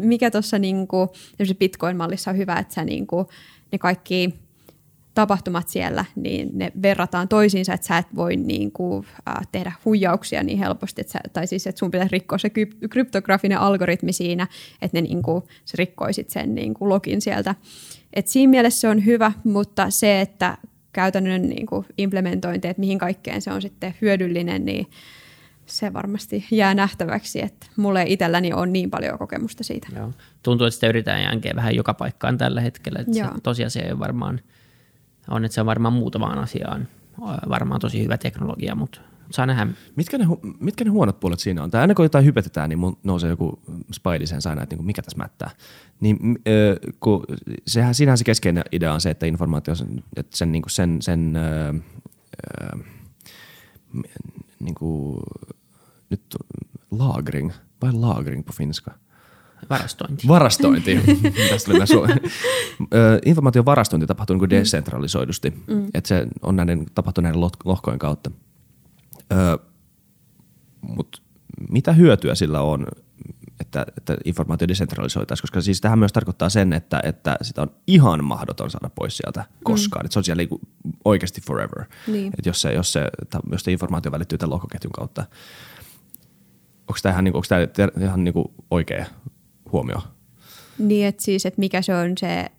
[0.01, 1.13] mikä tuossa niinku,
[1.59, 3.29] Bitcoin-mallissa on hyvä, että sä niinku,
[3.73, 4.35] ne kaikki
[5.15, 10.43] tapahtumat siellä, niin ne verrataan toisiinsa, että sä et voi niin kuin, äh, tehdä huijauksia
[10.43, 12.51] niin helposti, että sä, tai siis että sun pitäisi rikkoa se
[12.91, 14.47] kryptografinen algoritmi siinä,
[14.83, 17.55] että ne niin kuin, sä rikkoisit sen niin kuin login sieltä.
[18.13, 20.59] Et siinä mielessä se on hyvä, mutta se, että
[20.93, 24.87] käytännön niin kuin implementointi, että mihin kaikkeen se on sitten hyödyllinen, niin
[25.67, 29.89] se varmasti jää nähtäväksi, että mulle itselläni on niin paljon kokemusta siitä.
[29.97, 30.13] Joo.
[30.43, 32.99] Tuntuu, että sitä yritetään jänkeä vähän joka paikkaan tällä hetkellä.
[32.99, 34.41] Että se tosiasia ei varmaan–
[35.29, 36.89] on, että se on varmaan muutamaan asiaan
[37.49, 39.01] varmaan tosi hyvä teknologia, mutta
[39.31, 39.67] saa nähdä.
[39.97, 40.27] Mitkä ne,
[40.61, 41.71] mitkä ne huonot puolet siinä on?
[41.71, 43.61] Tai aina kun jotain hypetetään, niin mun nousee joku
[43.93, 45.51] spidey sen aina, että niin mikä tässä mättää.
[46.01, 47.25] Niin, äh, kun,
[47.67, 49.75] sehän, siinähän se keskeinen idea on se, että informaatio,
[50.17, 51.75] että sen, niin kuin sen, sen äh,
[52.63, 52.81] äh,
[54.61, 55.21] niin kuin,
[56.15, 56.37] nyt
[56.91, 57.53] lagring,
[57.83, 58.95] vai lagring på finska?
[59.71, 60.29] Varastointi.
[60.29, 61.01] Varastointi.
[61.51, 62.31] Tästä oli su-
[63.25, 65.51] Informaation varastointi tapahtuu niin desentralisoidusti.
[65.51, 65.87] Mm.
[65.95, 68.31] Että se on näiden, tapahtuu näiden lohkojen kautta.
[70.81, 71.19] Mutta
[71.71, 72.87] mitä hyötyä sillä on,
[73.61, 78.25] että, että informaatio desentralisoitaisiin, koska siis tähän myös tarkoittaa sen, että, että sitä on ihan
[78.25, 80.03] mahdoton saada pois sieltä koskaan.
[80.03, 80.07] Mm.
[80.07, 80.61] Että se on siellä niinku
[81.05, 81.85] oikeasti forever.
[82.07, 82.33] Niin.
[82.39, 83.09] Että jos se, jos, se,
[83.53, 85.25] jos se informaatio välittyy tämän lohkoketjun kautta.
[86.89, 89.07] Onko tämä ihan, niinku, onko tämä ihan niinku oikea
[89.73, 90.03] huomioon.
[90.79, 92.51] Niin, että siis, että mikä se on se,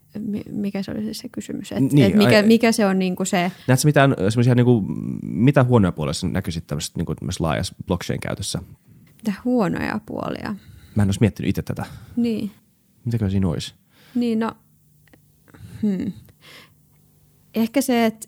[0.52, 3.52] mikä se oli se kysymys, että niin, et mikä, mikä se on niinku se...
[3.68, 4.84] Näetkö mitään semmoisia, niinku,
[5.22, 8.60] mitä huonoja puolia näkyisit tämmöisessä niinku, laajassa blockchain-käytössä?
[9.16, 10.56] Mitä huonoja puolia?
[10.96, 11.86] Mä en olisi miettinyt itse tätä.
[12.16, 12.52] Niin.
[13.06, 13.74] Mitäkö siinä olisi?
[14.16, 14.52] Niin, no,
[15.82, 16.12] hmm.
[17.56, 18.28] ehkä se, että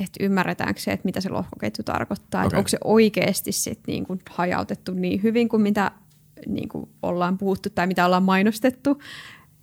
[0.00, 2.46] että ymmärretäänkö se, että mitä se lohkoketju tarkoittaa, okay.
[2.46, 5.90] että onko se oikeasti sit niin kuin hajautettu niin hyvin kuin mitä
[6.46, 9.02] niin kuin ollaan puhuttu tai mitä ollaan mainostettu.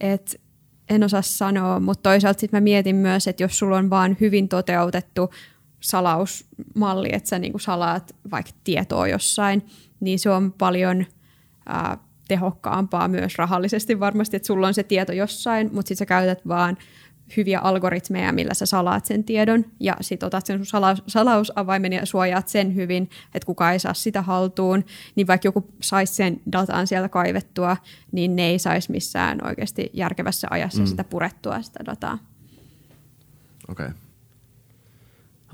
[0.01, 0.41] Et
[0.89, 4.49] en osaa sanoa, mutta toisaalta sitten mä mietin myös, että jos sulla on vaan hyvin
[4.49, 5.29] toteutettu
[5.79, 9.65] salausmalli, että sä niin kuin salaat vaikka tietoa jossain,
[9.99, 11.05] niin se on paljon
[11.65, 16.47] ää, tehokkaampaa myös rahallisesti varmasti, että sulla on se tieto jossain, mutta sitten sä käytät
[16.47, 16.77] vaan
[17.37, 22.05] hyviä algoritmeja, millä sä salaat sen tiedon ja sit otat sen sun sala- salausavaimen ja
[22.05, 26.87] suojaat sen hyvin, että kukaan ei saa sitä haltuun, niin vaikka joku saisi sen datan
[26.87, 27.77] sieltä kaivettua,
[28.11, 30.87] niin ne ei saisi missään oikeasti järkevässä ajassa mm.
[30.87, 32.17] sitä purettua sitä dataa.
[33.67, 33.85] Okei.
[33.85, 33.97] Okay.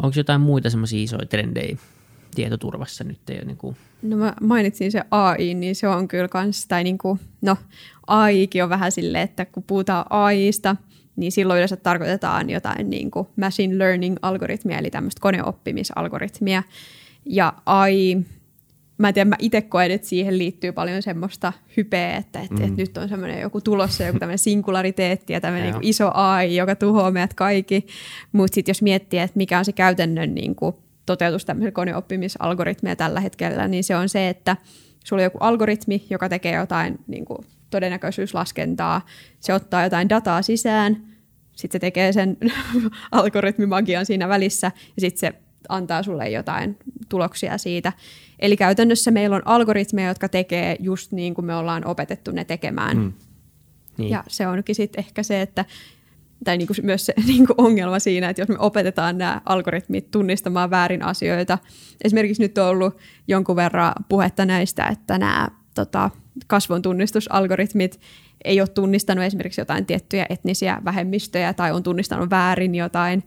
[0.01, 1.77] Onko jotain muita semmoisia isoja trendejä
[2.35, 3.29] tietoturvassa nyt?
[3.29, 3.77] Ei niin kuin...
[4.01, 7.57] No mä mainitsin se AI, niin se on kyllä kans, tai niin kuin, no
[8.07, 10.75] AIkin on vähän silleen, että kun puhutaan AIsta,
[11.15, 16.63] niin silloin yleensä tarkoitetaan jotain niin kuin machine learning-algoritmia, eli tämmöistä koneoppimisalgoritmia.
[17.25, 18.17] Ja AI,
[18.97, 22.63] mä en tiedä, mä itse koen, että siihen liittyy paljon semmoista hypeä, että, että, mm.
[22.63, 26.75] että nyt on semmoinen joku tulossa, joku tämmöinen singulariteetti ja tämmöinen niin iso AI, joka
[26.75, 27.87] tuhoaa meidät kaikki.
[28.31, 33.19] Mutta sitten jos miettii, että mikä on se käytännön niin kuin toteutus tämmöisellä koneoppimisalgoritmeja tällä
[33.19, 34.57] hetkellä, niin se on se, että
[35.05, 39.05] sulla on joku algoritmi, joka tekee jotain niin kuin todennäköisyyslaskentaa,
[39.39, 41.11] se ottaa jotain dataa sisään,
[41.55, 42.37] sitten se tekee sen
[43.11, 45.39] algoritmimagian siinä välissä ja sitten se
[45.69, 46.77] antaa sulle jotain
[47.09, 47.93] tuloksia siitä.
[48.39, 52.97] Eli käytännössä meillä on algoritmeja, jotka tekee just niin kuin me ollaan opetettu ne tekemään.
[52.97, 53.13] Mm.
[53.97, 54.09] Niin.
[54.09, 55.65] Ja se onkin sitten ehkä se, että
[56.43, 60.11] tai niin kuin myös se niin kuin ongelma siinä, että jos me opetetaan nämä algoritmit
[60.11, 61.57] tunnistamaan väärin asioita.
[62.03, 66.09] Esimerkiksi nyt on ollut jonkun verran puhetta näistä, että nämä tota,
[66.47, 67.99] kasvon tunnistusalgoritmit
[68.45, 73.23] ei ole tunnistanut esimerkiksi jotain tiettyjä etnisiä vähemmistöjä tai on tunnistanut väärin jotain,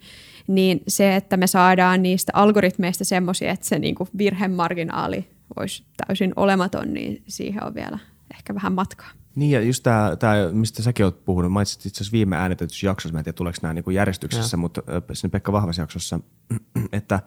[0.47, 6.33] niin se, että me saadaan niistä algoritmeista semmoisia, että se niin kuin virhemarginaali olisi täysin
[6.37, 7.99] olematon, niin siihen on vielä
[8.35, 9.11] ehkä vähän matkaa.
[9.35, 9.82] Niin ja just
[10.18, 13.59] tämä, mistä säkin olet puhunut, mainitsit itse asiassa viime äänitetyssä jaksossa, mä en tiedä tuleeko
[13.62, 14.59] nämä niin järjestyksessä, ja.
[14.59, 14.82] mutta
[15.12, 16.20] sinne Pekka Vahvas jaksossa,
[16.93, 17.20] että,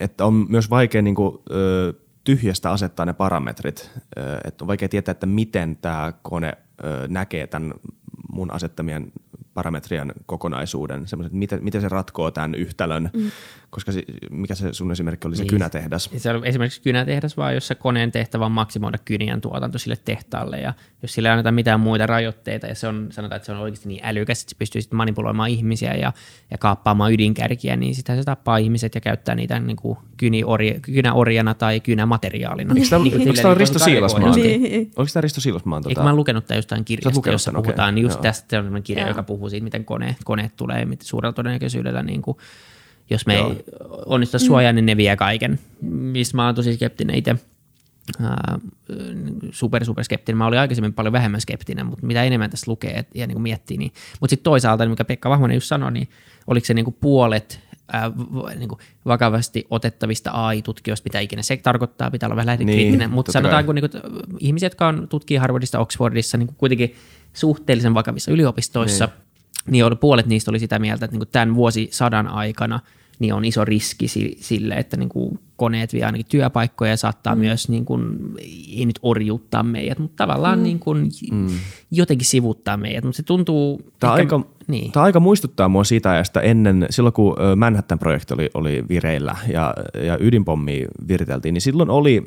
[0.00, 1.38] että on myös vaikea niin kuin,
[2.24, 3.90] tyhjästä asettaa ne parametrit,
[4.44, 6.52] että on vaikea tietää, että miten tämä kone
[7.08, 7.74] näkee tämän
[8.32, 9.12] mun asettamien
[9.54, 13.30] parametrien kokonaisuuden, semmoiset, miten, miten se ratkoo tämän yhtälön, mm.
[13.72, 15.50] Koska se, mikä se sun esimerkki oli, se niin.
[15.50, 16.10] kynätehdas?
[16.16, 20.74] Se on esimerkiksi kynätehdas, vaan jossa koneen tehtävä on maksimoida kynien tuotanto sille tehtaalle, ja
[21.02, 23.88] jos sillä ei anneta mitään muita rajoitteita, ja se on, sanotaan, että se on oikeasti
[23.88, 26.12] niin älykäs, että se pystyy sitten manipuloimaan ihmisiä ja,
[26.50, 31.54] ja kaappaamaan ydinkärkiä, niin sitä se tappaa ihmiset ja käyttää niitä niin kuin kyniorja, kynäorjana
[31.54, 32.74] tai kynämateriaalina.
[32.76, 34.34] Eikö tämä, niin, tämä Risto Siilasmaan?
[34.34, 34.90] Niin.
[34.96, 35.82] Onko tämä Risto Siilasmaan?
[35.82, 35.90] Tota...
[35.90, 37.92] Eikö mä lukenut tämä jostain kirjasta, jossa puhutaan, okay.
[37.92, 38.22] niin just Joo.
[38.22, 42.36] tästä on kirja, joka puhuu siitä, miten koneet, koneet tulee miten suurella todennäköisyydellä, niin kuin,
[43.10, 43.50] jos me Joo.
[43.50, 43.64] ei
[44.06, 47.36] onnistu suojaa, niin ne vie kaiken, mistä mä oon tosi skeptinen itse.
[49.50, 50.36] super, super skeptinen.
[50.36, 53.76] Mä olin aikaisemmin paljon vähemmän skeptinen, mutta mitä enemmän tässä lukee ja niin kuin miettii,
[53.76, 53.92] niin.
[54.20, 56.08] mutta sitten toisaalta, mikä Pekka Vahmonen just sanoi, niin
[56.46, 57.60] oliko se niin kuin puolet
[57.92, 58.10] ää,
[58.58, 63.32] niin kuin vakavasti otettavista AI-tutkijoista, mitä ikinä se tarkoittaa, pitää olla vähän lähdekriittinen, niin, mutta
[63.32, 64.02] sanotaanko niin kuin,
[64.38, 66.94] ihmiset, jotka on tutkii Harvardista, Oxfordissa, niin kuin kuitenkin
[67.32, 69.31] suhteellisen vakavissa yliopistoissa, niin
[69.70, 72.80] niin oli, puolet niistä oli sitä mieltä, että niin kuin tämän vuosisadan aikana
[73.18, 77.40] niin on iso riski sille, että niin kuin koneet vie ainakin työpaikkoja ja saattaa mm.
[77.40, 78.18] myös, niin kuin,
[78.76, 80.62] ei nyt orjuuttaa meidät, mutta tavallaan mm.
[80.62, 81.48] niin kuin, mm.
[81.90, 83.92] jotenkin sivuttaa meidät, mutta se tuntuu...
[84.00, 84.92] Tämä, ehkä, aika, niin.
[84.92, 90.18] tämä aika muistuttaa mua siitä ajasta ennen, silloin kun Manhattan-projekti oli, oli vireillä ja, ja
[90.20, 92.24] ydinpommi viriteltiin, niin silloin oli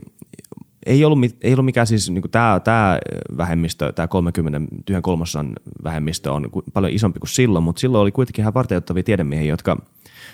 [0.85, 2.99] ei ollut, ei ollut mikään siis, niin tämä, tämä
[3.37, 8.43] vähemmistö, tämä 30 tyhjän kolmosan vähemmistö on paljon isompi kuin silloin, mutta silloin oli kuitenkin
[8.43, 9.77] ihan varteuttavia tiedemiehiä, jotka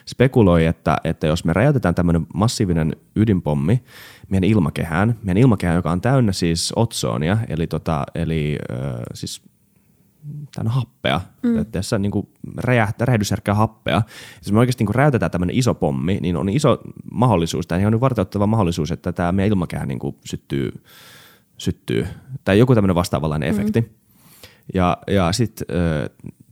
[0.06, 3.84] spekuloi, että, että jos me räjäytetään tämmöinen massiivinen ydinpommi
[4.30, 8.78] meidän ilmakehään, meidän ilmakehään, joka on täynnä siis otsoonia, eli, tota, eli äh,
[9.14, 9.51] siis
[10.56, 11.66] täynnä happea, mm.
[11.66, 14.02] tässä niin kuin räjähdysherkkää happea.
[14.44, 18.48] Jos me oikeasti niin räjäytetään tämmöinen iso pommi, niin on iso mahdollisuus, tai on varteuttava
[18.48, 20.84] mahdollisuus, että tämä meidän ilmakehä niin kuin syttyy,
[21.58, 22.08] syttyy,
[22.44, 23.60] tai joku tämmöinen vastaavanlainen mm.
[23.60, 23.92] efekti.
[24.74, 25.68] Ja, ja sitten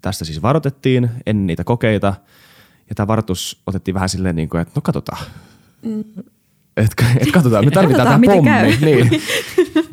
[0.02, 2.14] tästä siis varoitettiin ennen niitä kokeita,
[2.90, 5.26] ja tämä varoitus otettiin vähän silleen, niin kuin, että no katsotaan.
[5.82, 6.04] Mm.
[6.80, 8.78] Et, et katsotaan, me tarvitaan tämä pommi.
[8.82, 9.22] Niin.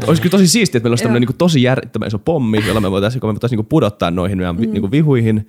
[0.07, 2.91] Olisi kyllä tosi siistiä, että meillä olisi tämmöinen niin tosi järjettömän iso pommi, jolla me
[2.91, 4.72] voitaisiin, me voitaisiin niin pudottaa noihin meidän mm.
[4.72, 5.49] niin vihuihin.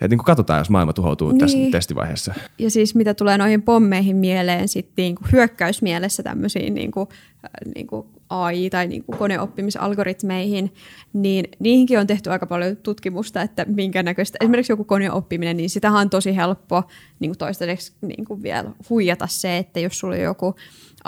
[0.00, 1.38] Että niin katsotaan, jos maailma tuhoutuu niin.
[1.38, 2.34] tässä testivaiheessa.
[2.58, 7.08] Ja siis mitä tulee noihin pommeihin mieleen, sitten niin kuin hyökkäysmielessä tämmöisiin niin kuin,
[7.44, 10.74] äh, niin kuin AI- tai niin kuin koneoppimisalgoritmeihin,
[11.12, 15.92] niin niihinkin on tehty aika paljon tutkimusta, että minkä näköistä, esimerkiksi joku koneoppiminen, niin sitä
[15.92, 16.82] on tosi helppo
[17.20, 20.54] niin kuin toistaiseksi niin kuin vielä huijata se, että jos sulla on joku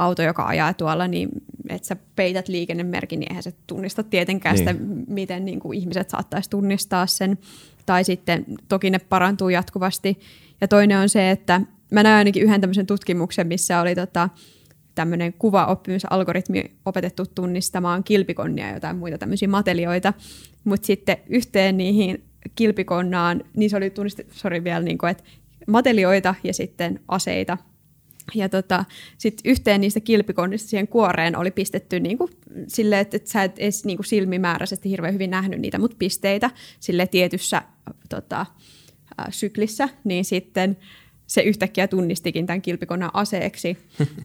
[0.01, 1.29] auto, joka ajaa tuolla, niin
[1.69, 4.69] että sä peität liikennemerkin, niin eihän se tunnista tietenkään niin.
[4.69, 7.39] sitä, miten niin kuin ihmiset saattaisi tunnistaa sen.
[7.87, 10.21] Tai sitten toki ne parantuu jatkuvasti.
[10.61, 14.29] Ja toinen on se, että mä näin ainakin yhden tämmöisen tutkimuksen, missä oli tota,
[14.95, 20.13] tämmöinen kuvaoppimisalgoritmi opetettu tunnistamaan kilpikonnia ja jotain muita tämmöisiä matelioita,
[20.65, 22.25] mutta sitten yhteen niihin
[22.55, 25.25] kilpikonnaan, niin se oli tunnistettu, sorry vielä, niin kuin, että
[25.67, 27.59] matelioita ja sitten aseita.
[28.35, 28.85] Ja tota,
[29.19, 32.31] sitten yhteen niistä kilpikonnista siihen kuoreen oli pistetty niin kuin,
[32.67, 36.51] sille, että, että sä et edes niin kuin silmimääräisesti hirveän hyvin nähnyt niitä, mutta pisteitä
[36.81, 37.63] sille tietyssä
[38.09, 38.47] tota,
[39.31, 40.77] syklissä, niin sitten
[41.27, 43.79] se yhtäkkiä tunnistikin tämän kilpikonnan aseeksi.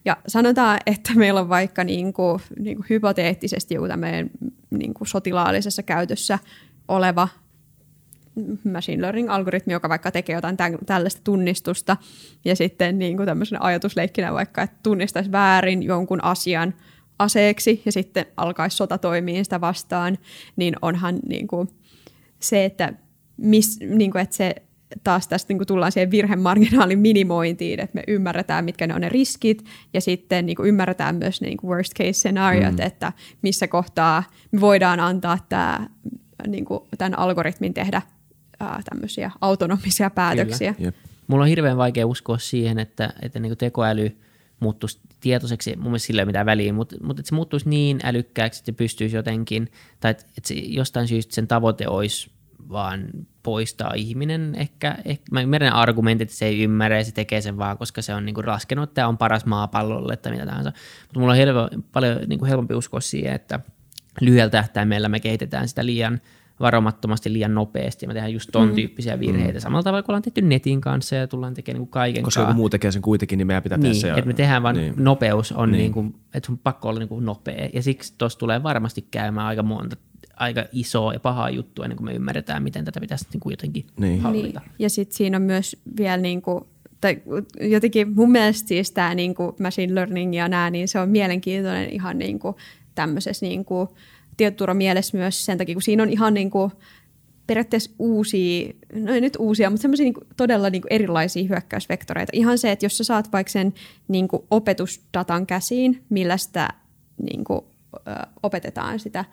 [0.06, 4.30] Ja sanotaan, että meillä on vaikka niin kuin, niin kuin hypoteettisesti joku tämmöinen
[4.70, 6.40] niin kuin sotilaallisessa käytössä
[6.88, 7.28] oleva
[8.72, 11.98] machine learning-algoritmi, joka vaikka tekee jotain tämän, tällaista tunnistusta,
[12.46, 16.74] ja sitten niin kuin tämmöisenä ajatusleikkinä vaikka, että tunnistaisi väärin jonkun asian
[17.20, 20.18] aseeksi, ja sitten alkaisi sota toimia sitä vastaan,
[20.56, 21.70] niin onhan niin kuin
[22.40, 22.94] se, että,
[23.38, 24.56] mis, niin kuin, että se
[25.04, 29.10] taas tästä niin kuin tullaan siihen virhemarginaalin minimointiin, että me ymmärretään, mitkä ne on ne
[29.10, 32.86] riskit, ja sitten niin kuin ymmärretään myös ne niin kuin worst case scenariot, mm.
[32.86, 35.88] että missä kohtaa me voidaan antaa tämä,
[36.48, 38.02] niin kuin, tämän algoritmin tehdä
[38.60, 40.74] ää, tämmöisiä autonomisia päätöksiä.
[40.74, 40.88] Kyllä.
[40.88, 40.96] Jep.
[41.28, 44.18] Mulla on hirveän vaikea uskoa siihen, että, että niin tekoäly
[44.60, 48.00] muuttuisi tietoiseksi, mun mielestä sillä ei ole mitään väliä, mutta, mutta että se muuttuisi niin
[48.04, 52.32] älykkääksi, että se pystyisi jotenkin, tai että, että se jostain syystä sen tavoite olisi
[52.70, 53.08] vaan
[53.44, 54.56] poistaa ihminen.
[54.56, 58.02] Ehkä, ehkä mä ymmärrän argumentit, että se ei ymmärrä ja se tekee sen vaan, koska
[58.02, 60.72] se on niinku laskenut, että tämä on paras maapallolle tai mitä tahansa.
[61.02, 63.60] Mutta mulla on helpo, paljon niinku helpompi uskoa siihen, että
[64.22, 66.22] lyhyellä tähtäimellä me kehitetään sitä liian
[66.60, 68.76] varomattomasti liian nopeasti ja me tehdään just ton mm.
[68.76, 69.60] tyyppisiä virheitä.
[69.60, 69.62] Mm.
[69.62, 72.70] Samalla tavalla kuin ollaan tehty netin kanssa ja tullaan tekemään niin kaiken Koska joku muu
[72.70, 74.20] tekee sen kuitenkin, niin meidän pitää niin, tehdä se.
[74.20, 74.94] että me tehdään vaan niin.
[74.98, 75.80] nopeus on niin.
[75.80, 77.70] Niin kuin, että sun pakko olla niin kuin nopea.
[77.74, 79.96] Ja siksi tuossa tulee varmasti käymään aika monta
[80.36, 83.86] aika isoa ja pahaa juttua ennen kuin me ymmärretään, miten tätä pitäisi niin kuin jotenkin
[84.00, 84.22] niin.
[84.22, 84.60] hallita.
[84.60, 84.72] Niin.
[84.80, 86.64] Ja sitten siinä on myös vielä niin kuin,
[87.02, 87.22] tai
[87.62, 91.90] jotenkin mun mielestä siis tämä niin kuin machine learning ja nämä, niin se on mielenkiintoinen
[91.90, 92.56] ihan niin kuin
[92.96, 93.90] tämmöisessä niin kuin
[94.38, 96.72] tietoturvamielessä myös sen takia, kun siinä on ihan niin kuin
[97.48, 102.30] periaatteessa uusia, no ei nyt uusia, mutta semmoisia niin todella niin kuin erilaisia hyökkäysvektoreita.
[102.34, 103.74] Ihan se, että jos sä saat vaikka sen
[104.08, 106.70] niin kuin opetusdatan käsiin, millä sitä
[107.32, 107.62] niin kuin
[108.44, 109.26] opetetaan sitä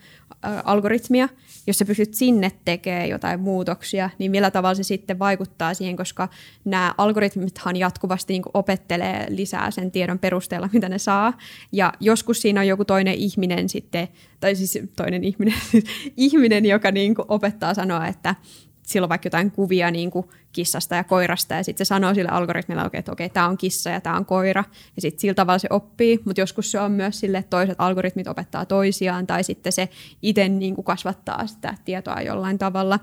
[0.65, 1.29] algoritmia,
[1.67, 6.29] jos sä pystyt sinne tekemään jotain muutoksia, niin millä tavalla se sitten vaikuttaa siihen, koska
[6.65, 11.39] nämä algoritmithan jatkuvasti niin opettelee lisää sen tiedon perusteella, mitä ne saa.
[11.73, 14.09] Ja joskus siinä on joku toinen ihminen sitten,
[14.41, 15.55] tai siis toinen ihminen,
[16.17, 18.35] ihminen joka niin opettaa sanoa, että
[18.83, 22.31] sillä on vaikka jotain kuvia niin kuin kissasta ja koirasta, ja sitten se sanoo sille
[22.31, 24.65] algoritmille, että okei, tämä on kissa ja tämä on koira,
[24.97, 28.29] ja sitten sillä tavalla se oppii, mutta joskus se on myös sille, että toiset algoritmit
[28.29, 29.89] opettaa toisiaan, tai sitten se
[30.23, 32.99] itse niin kuin kasvattaa sitä tietoa jollain tavalla.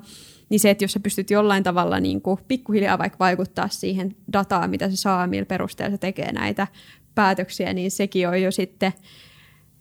[0.50, 4.70] Niin se, että jos sä pystyt jollain tavalla niin kuin pikkuhiljaa vaikka vaikuttaa siihen dataan,
[4.70, 6.68] mitä se saa, millä perusteella se tekee näitä
[7.16, 8.94] päätöksiä, niin sekin on jo sitten–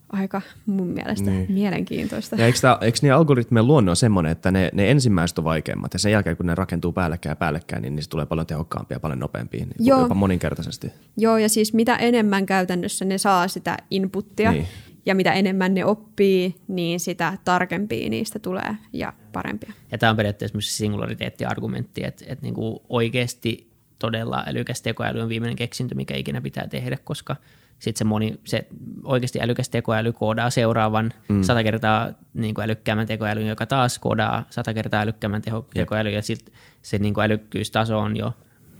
[0.09, 1.51] aika mun mielestä niin.
[1.51, 2.35] mielenkiintoista.
[2.35, 5.93] Ja eikö, tää, eikö niin algoritmien luonne on semmoinen, että ne, ne ensimmäiset on vaikeimmat
[5.93, 8.99] ja sen jälkeen kun ne rakentuu päällekkäin ja päällekkäin, niin niistä tulee paljon tehokkaampia ja
[8.99, 10.01] paljon nopeampia, niin Joo.
[10.01, 10.91] jopa moninkertaisesti.
[11.17, 14.67] Joo ja siis mitä enemmän käytännössä ne saa sitä inputtia niin.
[15.05, 19.73] ja mitä enemmän ne oppii, niin sitä tarkempia niistä tulee ja parempia.
[19.91, 25.29] Ja tämä on periaatteessa myös singulariteettiargumentti, että, että niin kuin oikeasti todella älykäs tekoäly on
[25.29, 27.35] viimeinen keksintö, mikä ikinä pitää tehdä, koska–
[27.79, 28.67] sitten se, moni, se
[29.03, 31.43] oikeasti älykäs tekoäly koodaa seuraavan mm.
[31.43, 36.21] sata kertaa niin kuin älykkäämmän tekoälyn, joka taas koodaa sata kertaa älykkäämmän teho, tekoälyn, ja
[36.21, 38.33] sit se niin kuin älykkyystaso on jo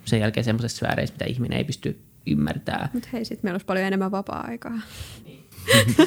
[0.04, 2.90] sen jälkeen semmoisessa sfääreissä, mitä ihminen ei pysty ymmärtämään.
[2.92, 4.80] Mutta hei, sitten meillä olisi paljon enemmän vapaa-aikaa.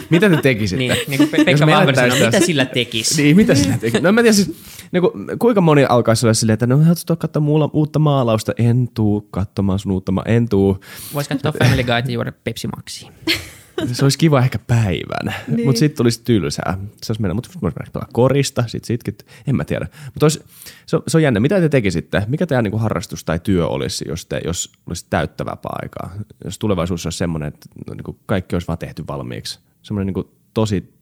[0.09, 0.77] mitä te tekisitte?
[0.77, 3.23] Niin, niin kuin Pekka sanoi, mitä sillä tekisi?
[3.23, 4.03] Niin, mitä sillä tekisi?
[4.03, 4.63] No mä tiedän siis,
[4.93, 8.51] niin kuin, kuinka moni alkaisi olla silleen, että no haluatko katsoa muulla, uutta maalausta?
[8.57, 10.79] En tuu katsomaan sun uutta, en tuu.
[11.13, 13.07] Voisi katsoa Family Guide ja juoda Pepsi Maxi.
[13.93, 15.67] se olisi kiva ehkä päivän, niin.
[15.67, 16.77] mutta sitten tulisi tylsää.
[17.03, 19.17] Se olisi mennä, mutta voisi pelaa korista, sitten sitkin,
[19.47, 19.87] en mä tiedä.
[20.05, 20.43] Mutta olisi,
[20.85, 21.39] se, on, se on jännä.
[21.39, 22.23] Mitä te tekisitte?
[22.27, 26.11] Mikä teidän niin harrastus tai työ olisi, jos, te, jos olisi täyttä vapaa-aikaa?
[26.45, 29.59] Jos tulevaisuus olisi semmoinen, että niin kuin kaikki olisi vaan tehty valmiiksi.
[29.81, 30.93] Semmoinen niin kuin tosi,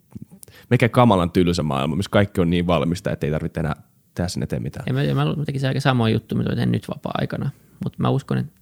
[0.69, 3.75] mikä kamalan tylsä maailma, missä kaikki on niin valmista, että ei tarvitse enää
[4.15, 4.85] tehdä sen eteen mitään.
[4.87, 7.49] Ja mä, mä tekisin aika samoin juttu, mitä teen nyt vapaa-aikana.
[7.83, 8.61] Mutta mä uskon, että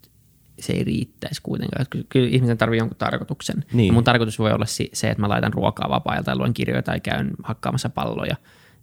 [0.59, 1.85] se ei riittäisi kuitenkaan.
[1.89, 3.65] Kyllä, kyllä ihmisen tarvitsee jonkun tarkoituksen.
[3.73, 3.87] Niin.
[3.87, 6.99] Ja mun tarkoitus voi olla se, että mä laitan ruokaa vapaa tai luen kirjoja tai
[6.99, 8.35] käyn hakkaamassa palloja.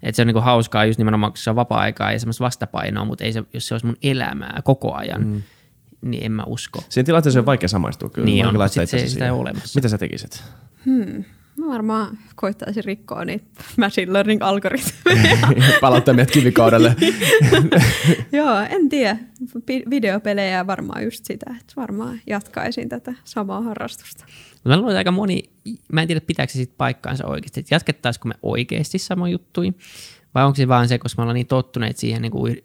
[0.03, 3.25] Et se on niinku hauskaa just nimenomaan, kun se on vapaa-aikaa ja semmoista vastapainoa, mutta
[3.25, 5.43] ei se, jos se olisi mun elämää koko ajan, mm.
[6.01, 6.85] niin en mä usko.
[6.89, 8.27] Siihen tilanteeseen on vaikea samaistua kyllä.
[8.27, 9.79] Niin on, sit se, sitä ei ole olemassa.
[9.79, 10.45] Mitä sä tekisit?
[10.85, 11.25] Hmm.
[11.59, 13.45] Mä varmaan koittaisin rikkoa niitä
[13.77, 15.39] machine learning algoritmeja.
[15.81, 16.97] Palauttaa meidät kivikaudelle.
[18.33, 19.17] Joo, en tiedä.
[19.91, 24.25] Videopelejä varmaan just sitä, että varmaan jatkaisin tätä samaa harrastusta.
[24.65, 25.43] Mä luulen, että aika moni,
[25.93, 29.75] mä en tiedä pitääkö se sitten paikkaansa oikeasti, että jatkettaisiko me oikeasti sama juttui
[30.37, 32.65] Vai onko se vaan se, koska me ollaan niin tottuneet siihen niin kuin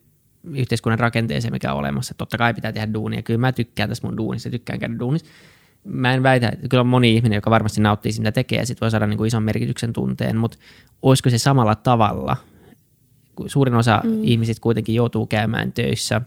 [0.54, 2.14] yhteiskunnan rakenteeseen, mikä on olemassa.
[2.14, 3.22] Totta kai pitää tehdä duunia.
[3.22, 5.28] Kyllä mä tykkään tästä mun duunista, tykkään käydä duunissa.
[5.84, 8.82] Mä en väitä, että kyllä on moni ihminen, joka varmasti nauttii sitä tekee ja sit
[8.82, 10.58] voi saada niin kuin ison merkityksen tunteen, mutta
[11.02, 12.38] olisiko se samalla tavalla?
[13.46, 14.24] Suurin osa mm.
[14.24, 16.22] ihmisistä kuitenkin joutuu käymään töissä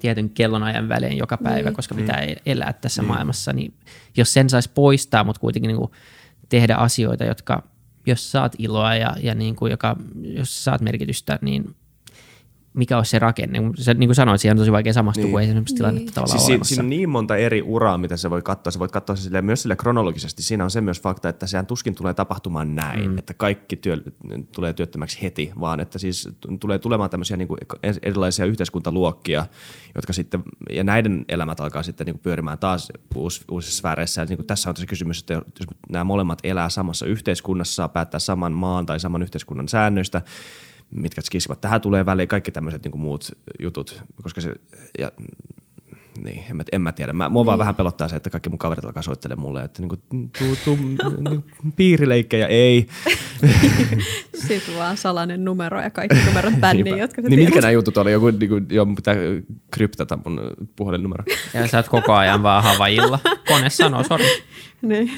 [0.00, 1.76] tietyn kellonajan välein joka päivä, niin.
[1.76, 2.34] koska pitää mm.
[2.46, 3.08] elää tässä niin.
[3.08, 3.74] maailmassa, niin
[4.16, 5.90] jos sen saisi poistaa, mutta kuitenkin niin kuin
[6.48, 7.62] tehdä asioita, jotka,
[8.06, 11.74] jos saat iloa ja, ja niin kuin joka, jos saat merkitystä, niin
[12.74, 13.58] mikä olisi se rakenne.
[13.74, 15.30] Se, niin kuin sanoit, siihen on tosi vaikea samastua, niin.
[15.30, 16.14] kun ei semmoista tilannetta niin.
[16.14, 16.74] tavallaan siis olemassa.
[16.74, 18.70] Siinä on niin monta eri uraa, mitä se voi katsoa.
[18.70, 20.42] Se voit katsoa se sille, myös sille kronologisesti.
[20.42, 23.18] Siinä on se myös fakta, että sehän tuskin tulee tapahtumaan näin, mm.
[23.18, 23.96] että kaikki työ,
[24.54, 26.28] tulee työttömäksi heti, vaan että siis
[26.60, 27.58] tulee tulemaan tämmöisiä niin kuin
[28.02, 29.46] erilaisia yhteiskuntaluokkia,
[29.94, 34.24] jotka sitten, ja näiden elämät alkaa sitten niin kuin pyörimään taas uus, uusissa sfääreissä.
[34.24, 38.20] Niin kuin tässä on se kysymys, että jos nämä molemmat elää samassa yhteiskunnassa, saa päättää
[38.20, 40.22] saman maan tai saman yhteiskunnan säännöistä,
[40.90, 41.60] mitkä skisivat.
[41.60, 44.54] Tähän tulee väliin kaikki tämmöiset niin muut jutut, koska se,
[44.98, 45.12] ja,
[46.24, 47.12] niin, en mä, en mä tiedä.
[47.12, 47.46] Mä, mua niin.
[47.46, 49.96] vaan vähän pelottaa se, että kaikki mun kaverit alkaa soittelemaan mulle, että niinku,
[50.38, 51.44] tuu, tuu, niinku,
[51.76, 52.86] piirileikkejä ei.
[54.48, 58.12] Sitten vaan salainen numero ja kaikki numerot bänniin, jotka Niin mitkä nämä jutut oli?
[58.12, 59.14] Joku, niinku, joo, mun pitää
[59.70, 60.40] kryptata mun
[60.76, 61.24] puhelinnumero.
[61.54, 63.18] Ja sä oot koko ajan vaan Havailla.
[63.48, 64.24] Kone sanoo, sori.
[64.82, 65.12] niin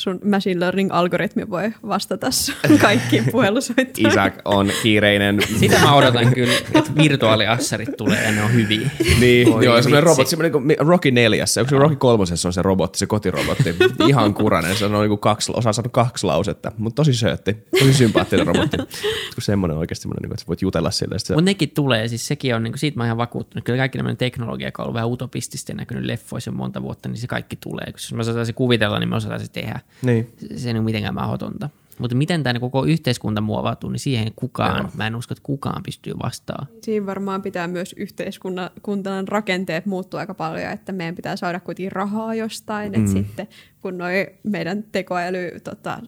[0.00, 4.10] sun machine learning-algoritmi voi vastata sun kaikkiin puhelusoittoihin.
[4.10, 5.38] Isaac on kiireinen.
[5.60, 8.90] Sitä mä odotan kyllä, että virtuaaliassarit tulee ja ne on hyviä.
[9.20, 12.62] Niin, Voi joo, semmoinen robotti, semmoinen kuin Rocky neljässä, onko se Rocky kolmosessa on se
[12.62, 13.74] robotti, se kotirobotti,
[14.08, 17.94] ihan kurainen, se on niin kuin kaksi, osaa sanoa kaksi lausetta, mutta tosi söötti, tosi
[17.94, 18.76] sympaattinen robotti.
[19.34, 21.18] Kun semmoinen oikeasti semmoinen, niin että voit jutella sille.
[21.18, 21.34] Se...
[21.34, 23.98] Mutta nekin tulee, siis sekin on, niin kuin, siitä mä oon ihan vakuuttunut, kyllä kaikki
[23.98, 27.86] tämmöinen teknologia, joka on ollut vähän utopistisesti näkynyt leffoissa monta vuotta, niin se kaikki tulee.
[27.92, 29.80] Jos mä osaisin kuvitella, niin mä osaisin tehdä.
[30.02, 30.32] Niin.
[30.56, 31.70] Se ei ole mitenkään mahdotonta.
[32.00, 34.90] Mutta miten tämä koko yhteiskunta muovautuu, niin siihen kukaan, Joo.
[34.96, 36.68] mä en usko, että kukaan pystyy vastaamaan.
[36.82, 42.34] Siinä varmaan pitää myös yhteiskunnan rakenteet muuttua aika paljon, että meidän pitää saada kuitenkin rahaa
[42.34, 42.98] jostain, mm.
[42.98, 43.48] että sitten
[43.80, 45.98] kun noi meidän tekoäly tota,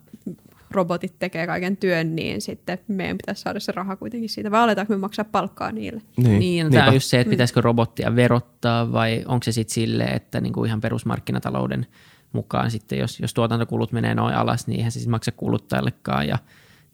[0.71, 4.93] robotit tekee kaiken työn, niin sitten meidän pitäisi saada se raha kuitenkin siitä, vai aletaanko
[4.93, 6.03] me maksaa palkkaa niille?
[6.17, 10.05] Niin, niin tämä on just se, että pitäisikö robottia verottaa vai onko se sitten sille,
[10.05, 11.87] että niinku ihan perusmarkkinatalouden–
[12.33, 16.39] mukaan sitten, jos, jos tuotantokulut menee noin alas, niin eihän se siis maksa kuluttajallekaan ja,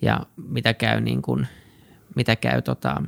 [0.02, 1.46] ja mitä käy, niin kuin,
[2.14, 3.02] mitä käy tota,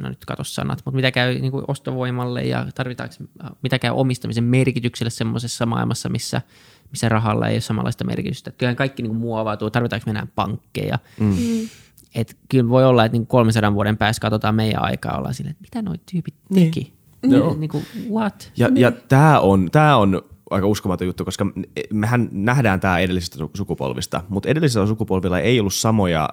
[0.00, 3.14] no nyt katso sanat, mutta mitä käy niin kuin ostovoimalle ja tarvitaanko,
[3.62, 6.42] mitä käy omistamisen merkitykselle semmoisessa maailmassa, missä,
[6.90, 8.50] missä rahalla ei ole samanlaista merkitystä.
[8.50, 10.98] Kyllähän kaikki niin kuin muovautuu, tarvitaanko enää pankkeja.
[11.20, 11.26] Mm.
[11.26, 11.68] mm.
[12.14, 15.62] Et kyllä voi olla, että niin 300 vuoden päässä katsotaan meidän aikaa, ollaan silleen, että
[15.62, 16.66] mitä nuo tyypit niin.
[16.66, 16.80] teki.
[16.80, 17.03] Niin.
[17.28, 17.54] Joo.
[17.58, 18.52] Niin kuin, what?
[18.56, 21.46] Ja, ja tämä on, tää on aika uskomaton juttu, koska
[21.92, 26.28] mehän nähdään tämä edellisistä sukupolvista, mutta edellisillä sukupolvilla ei ollut samoja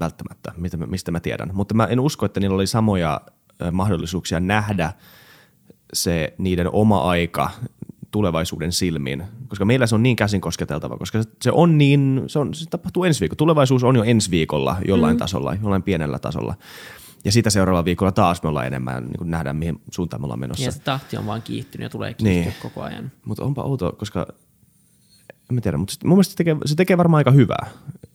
[0.00, 0.52] välttämättä,
[0.86, 3.20] mistä mä tiedän, mutta mä en usko, että niillä oli samoja
[3.72, 4.92] mahdollisuuksia nähdä
[5.92, 7.50] se niiden oma aika
[8.10, 12.54] tulevaisuuden silmiin, koska meillä se on niin käsin kosketeltava, koska se on niin, se, on,
[12.54, 13.36] se tapahtuu ensi viikolla.
[13.36, 15.18] Tulevaisuus on jo ensi viikolla jollain mm.
[15.18, 16.54] tasolla, jollain pienellä tasolla.
[17.24, 20.40] Ja sitä seuraavalla viikolla taas me ollaan enemmän, niin kuin nähdään mihin suuntaan me ollaan
[20.40, 20.64] menossa.
[20.64, 22.54] Ja se tahti on vaan kiihtynyt ja tulee kiihtyä niin.
[22.62, 23.12] koko ajan.
[23.24, 24.26] Mutta onpa outo, koska
[25.50, 27.66] en mä tiedä, mutta mun mielestä se tekee, se tekee varmaan aika hyvää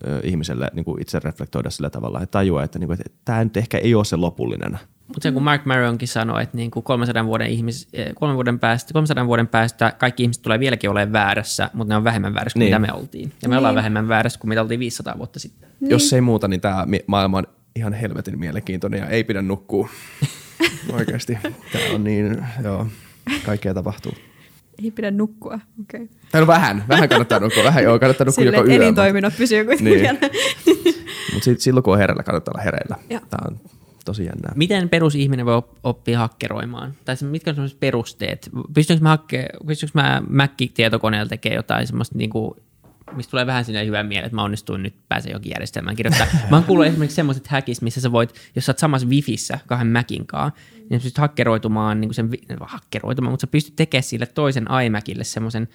[0.08, 3.44] ö, ihmiselle niin kuin itse reflektoida sillä tavalla, että tajua, että, niin kuin, että tämä
[3.44, 4.80] nyt ehkä ei ole se lopullinen.
[5.08, 8.94] Mutta se kun Mark Maronkin sanoi, että niin kuin 300 vuoden, ihmis, 300 vuoden, päästä,
[8.94, 12.60] 300 vuoden päästä kaikki ihmiset tulee vieläkin olemaan väärässä, mutta ne on vähemmän väärässä kuin
[12.60, 12.82] niin.
[12.82, 13.34] mitä me oltiin.
[13.42, 13.58] Ja me niin.
[13.58, 15.70] ollaan vähemmän väärässä kuin mitä oltiin 500 vuotta sitten.
[15.80, 15.92] Niin.
[15.92, 17.48] Jos ei muuta, niin tämä maailma on
[17.78, 19.90] ihan helvetin mielenkiintoinen ja ei pidä nukkua.
[20.94, 21.38] Oikeasti.
[21.72, 22.88] Tämä on niin, joo,
[23.46, 24.12] kaikkea tapahtuu.
[24.84, 26.02] Ei pidä nukkua, okei.
[26.02, 26.18] Okay.
[26.32, 28.76] Tai no vähän, vähän kannattaa nukkua, vähän joo, kannattaa nukkua Sille joka yö.
[28.76, 30.20] elintoiminnot pysyy kuitenkin niin.
[31.34, 32.96] Mutta silloin kun on hereillä, kannattaa olla hereillä.
[33.10, 33.60] Tämä on
[34.06, 34.52] tosi jännää.
[34.56, 36.94] Miten perusihminen voi oppia hakkeroimaan?
[37.06, 38.50] Tai mitkä on sellaiset perusteet?
[38.74, 42.52] Pystyykö mä, hakke, pystyykö mä Mac-tietokoneella tekemään jotain semmoista niin kuin
[43.16, 46.28] mistä tulee vähän sinne hyvä mieli, että mä onnistuin nyt pääsee jokin järjestelmään kirjoittaa.
[46.50, 49.88] Mä oon kuullut esimerkiksi semmoiset häkistä, missä sä voit, jos sä oot samassa wifissä kahden
[49.88, 52.30] Macin kanssa, niin sä pystyt hakkeroitumaan, niin kuin sen,
[52.62, 55.68] hakkeroitumaan, mutta sä pystyt tekemään sille toisen iMacille semmoisen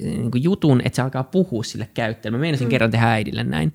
[0.00, 2.38] niin kuin jutun, että se alkaa puhua sille käyttäjälle.
[2.38, 2.70] Mä meinasin mm.
[2.70, 3.72] kerran tehdä äidille näin.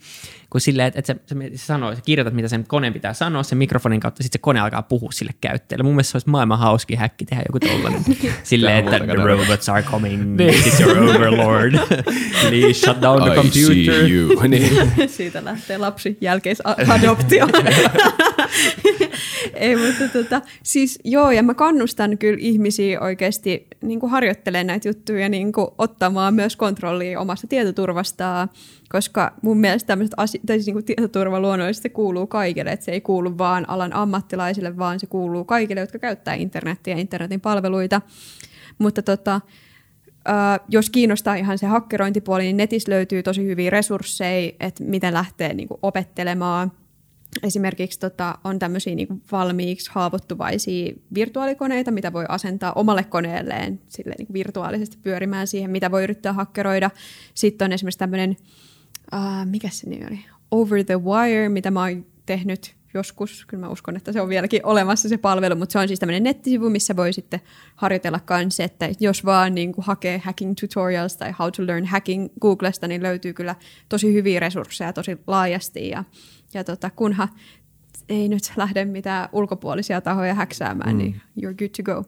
[0.49, 3.43] Kun sille, että, että se, se, se sanoo, sä kirjoitat, mitä sen koneen pitää sanoa
[3.43, 5.83] sen mikrofonin kautta, sitten se kone alkaa puhua sille käyttäjälle.
[5.83, 8.01] Mun mielestä se olisi maailman hauski häkki tehdä joku tollainen.
[8.43, 11.73] Silleen, että the robots are coming, this is your overlord.
[12.49, 13.71] Please shut down the computer.
[13.71, 14.47] I see you.
[14.47, 15.09] Niin.
[15.09, 17.47] Siitä lähtee lapsi jälkeisadoptio.
[19.53, 24.89] Ei, mutta tota, siis joo, ja mä kannustan kyllä ihmisiä oikeasti niin kuin harjoittelemaan näitä
[24.89, 28.49] juttuja ja niin ottamaan myös kontrollia omasta tietoturvastaan,
[28.89, 32.91] koska mun mielestä tämmöiset asi- tai siis niin kuin tietoturva luonnollisesti kuuluu kaikille, että se
[32.91, 38.01] ei kuulu vaan alan ammattilaisille, vaan se kuuluu kaikille, jotka käyttää internetiä ja internetin palveluita.
[38.77, 39.41] Mutta tota,
[40.19, 45.53] Uh, jos kiinnostaa ihan se hakkerointipuoli, niin netissä löytyy tosi hyviä resursseja, että miten lähtee
[45.53, 46.71] niin kuin opettelemaan.
[47.43, 54.27] Esimerkiksi tota, on tämmöisiä niin valmiiksi haavoittuvaisia virtuaalikoneita, mitä voi asentaa omalle koneelleen sille, niin
[54.33, 56.91] virtuaalisesti pyörimään siihen, mitä voi yrittää hakkeroida.
[57.33, 58.37] Sitten on esimerkiksi tämmöinen,
[59.13, 60.19] uh, mikä se nimi oli,
[60.51, 64.65] Over the Wire, mitä mä oon tehnyt joskus, kyllä mä uskon, että se on vieläkin
[64.65, 67.41] olemassa se palvelu, mutta se on siis tämmöinen nettisivu, missä voi sitten
[67.75, 72.27] harjoitella kanssa, että jos vaan niin kuin hakee hacking tutorials tai how to learn hacking
[72.41, 73.55] Googlesta, niin löytyy kyllä
[73.89, 76.03] tosi hyviä resursseja tosi laajasti ja,
[76.53, 77.29] ja tota, kunhan
[78.09, 80.97] ei nyt lähde mitään ulkopuolisia tahoja häksäämään, mm.
[80.97, 82.03] niin you're good to go.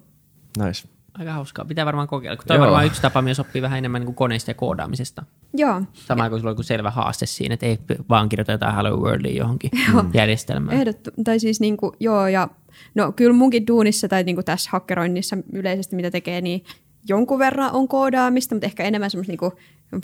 [0.66, 0.88] Nice.
[1.14, 1.66] Aika hauskaa.
[1.66, 2.38] Pitää varmaan kokeilla.
[2.38, 5.24] Kun toi on varmaan yksi tapa myös oppii vähän enemmän niin kuin koneista ja koodaamisesta.
[5.54, 5.82] Joo.
[5.94, 7.80] Sama kuin sulla on selvä haaste siinä, että ei
[8.10, 10.06] vaan kirjoita jotain Hello Worldia johonkin joo.
[10.14, 10.78] järjestelmään.
[10.78, 12.48] Ehdottu, tai siis niin kuin, joo, ja
[12.96, 16.64] no kyllä munkin duunissa tai niin kuin tässä hakkeroinnissa yleisesti mitä tekee, niin
[17.08, 19.52] jonkun verran on koodaamista, mutta ehkä enemmän semmoista niin kuin,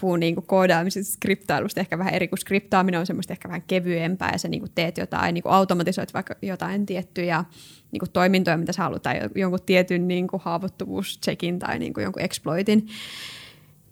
[0.02, 4.30] puhun niin kuin koodaamisesta, skriptailusta ehkä vähän eri, kuin skriptaaminen on semmoista ehkä vähän kevyempää
[4.32, 7.44] ja sä niin kuin teet jotain, niin kuin automatisoit vaikka jotain tiettyjä
[7.92, 12.04] niin kuin toimintoja, mitä sä haluat, tai jonkun tietyn niin kuin haavoittuvuuscheckin tai niin kuin
[12.04, 12.88] jonkun exploitin.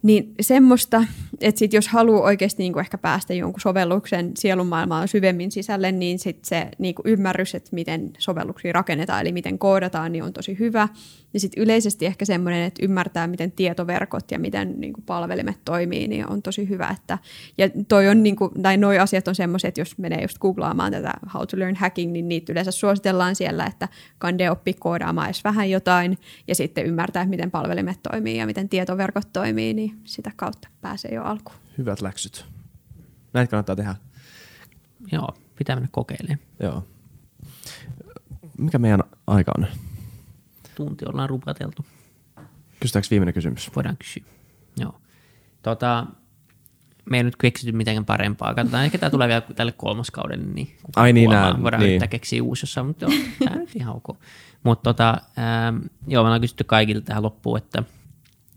[0.06, 1.04] Niin semmoista,
[1.42, 6.46] että sit jos haluaa oikeasti niinku ehkä päästä jonkun sovelluksen sielunmaailmaan syvemmin sisälle, niin sit
[6.46, 10.88] se niinku ymmärrys, että miten sovelluksia rakennetaan, eli miten koodataan, niin on tosi hyvä.
[11.36, 16.32] Ja sitten yleisesti ehkä semmoinen, että ymmärtää, miten tietoverkot ja miten niinku palvelimet toimii, niin
[16.32, 16.88] on tosi hyvä.
[16.88, 17.18] Että,
[17.58, 21.14] ja toi on, niinku, tai noi asiat on semmoisia, että jos menee just googlaamaan tätä
[21.34, 25.70] How to Learn Hacking, niin niitä yleensä suositellaan siellä, että kande oppi koodaamaan edes vähän
[25.70, 26.18] jotain,
[26.48, 31.24] ja sitten ymmärtää, miten palvelimet toimii ja miten tietoverkot toimii, niin sitä kautta pääsee jo
[31.24, 31.58] alkuun.
[31.78, 32.46] Hyvät läksyt.
[33.34, 33.96] Näitä kannattaa tehdä.
[35.12, 36.40] Joo, pitää mennä kokeilemaan.
[36.60, 36.84] Joo.
[38.58, 39.68] Mikä meidän aika on?
[40.76, 41.86] Tunti ollaan rupateltu.
[42.80, 43.72] Kysytäänkö viimeinen kysymys?
[43.76, 44.24] Voidaan kysyä.
[44.78, 45.02] Joo.
[45.62, 46.06] Tota,
[47.10, 48.54] me ei nyt keksity mitenkään parempaa.
[48.54, 51.90] Katsotaan, ehkä tämä tulee vielä tälle kolmoskaudelle, niin Ai niin, nää, voidaan niin.
[51.90, 53.14] yrittää keksiä uusi jossain, mutta joo,
[53.44, 54.18] tämä nyt ihan ok.
[54.64, 57.84] Mutta tota, ähm, joo, me ollaan kysytty kaikilta tähän loppuun, että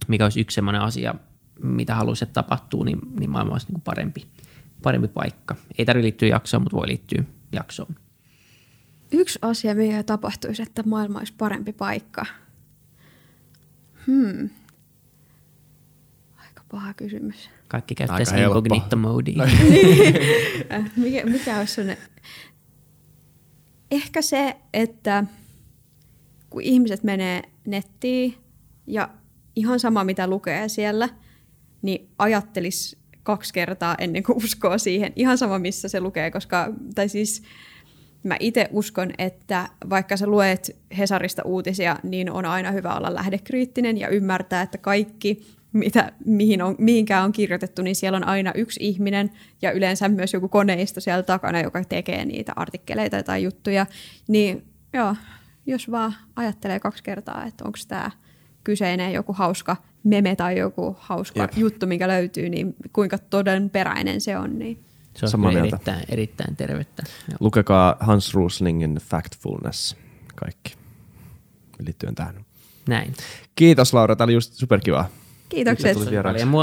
[0.09, 1.15] mikä olisi yksi sellainen asia,
[1.63, 4.27] mitä haluaisi, että tapahtuu, niin, niin maailma olisi niin parempi,
[4.83, 5.57] parempi paikka.
[5.79, 7.95] Ei tarvitse liittyä jaksoon, mutta voi liittyä jaksoon.
[9.13, 12.27] Yksi asia, mikä tapahtuisi, että maailma olisi parempi paikka.
[14.07, 14.51] Hmm.
[16.37, 17.51] Aika paha kysymys.
[17.69, 19.35] Kaikki käyttäisi incognito modea.
[20.97, 22.05] mikä, mikä olisi sellainen?
[23.91, 25.25] Ehkä se, että
[26.51, 28.35] kun ihmiset menee nettiin
[28.87, 29.09] ja
[29.57, 31.09] ihan sama mitä lukee siellä,
[31.83, 35.13] niin ajattelis kaksi kertaa ennen kuin uskoo siihen.
[35.17, 37.43] Ihan sama missä se lukee, koska, tai siis
[38.23, 43.99] mä itse uskon, että vaikka sä luet Hesarista uutisia, niin on aina hyvä olla lähdekriittinen
[43.99, 48.81] ja ymmärtää, että kaikki, mitä, mihin on, mihinkään on kirjoitettu, niin siellä on aina yksi
[48.83, 49.31] ihminen
[49.63, 53.87] ja yleensä myös joku koneisto siellä takana, joka tekee niitä artikkeleita tai juttuja.
[54.29, 55.17] Niin joo,
[55.67, 58.11] jos vaan ajattelee kaksi kertaa, että onko tämä
[58.65, 61.57] kyseinen joku hauska meme tai joku hauska Jep.
[61.57, 64.59] juttu, mikä löytyy, niin kuinka todenperäinen se on.
[64.59, 64.88] Niin.
[65.19, 67.03] Se on Samaa erittäin, erittäin tervettä.
[67.29, 67.37] Joo.
[67.41, 69.97] Lukekaa Hans Ruslingin Factfulness
[70.35, 70.75] kaikki
[71.79, 72.45] liittyen tähän.
[72.89, 73.15] Näin.
[73.55, 75.09] Kiitos Laura, tämä oli just superkivaa.
[75.49, 75.97] Kiitokset.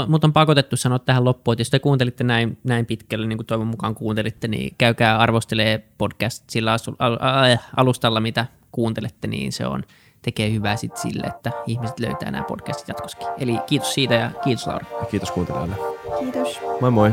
[0.08, 3.46] Mutta on pakotettu sanoa tähän loppuun, että jos te kuuntelitte näin, näin pitkälle, niin kuin
[3.46, 6.76] toivon mukaan kuuntelitte, niin käykää arvostelee podcast sillä
[7.76, 9.84] alustalla, mitä kuuntelette, niin se on–
[10.26, 13.28] tekee hyvää sit sille, että ihmiset löytää nämä podcastit jatkossakin.
[13.38, 14.86] Eli kiitos siitä ja kiitos Laura.
[15.00, 15.76] Ja kiitos kuuntelijoille.
[16.20, 16.60] Kiitos.
[16.80, 17.12] Moi moi.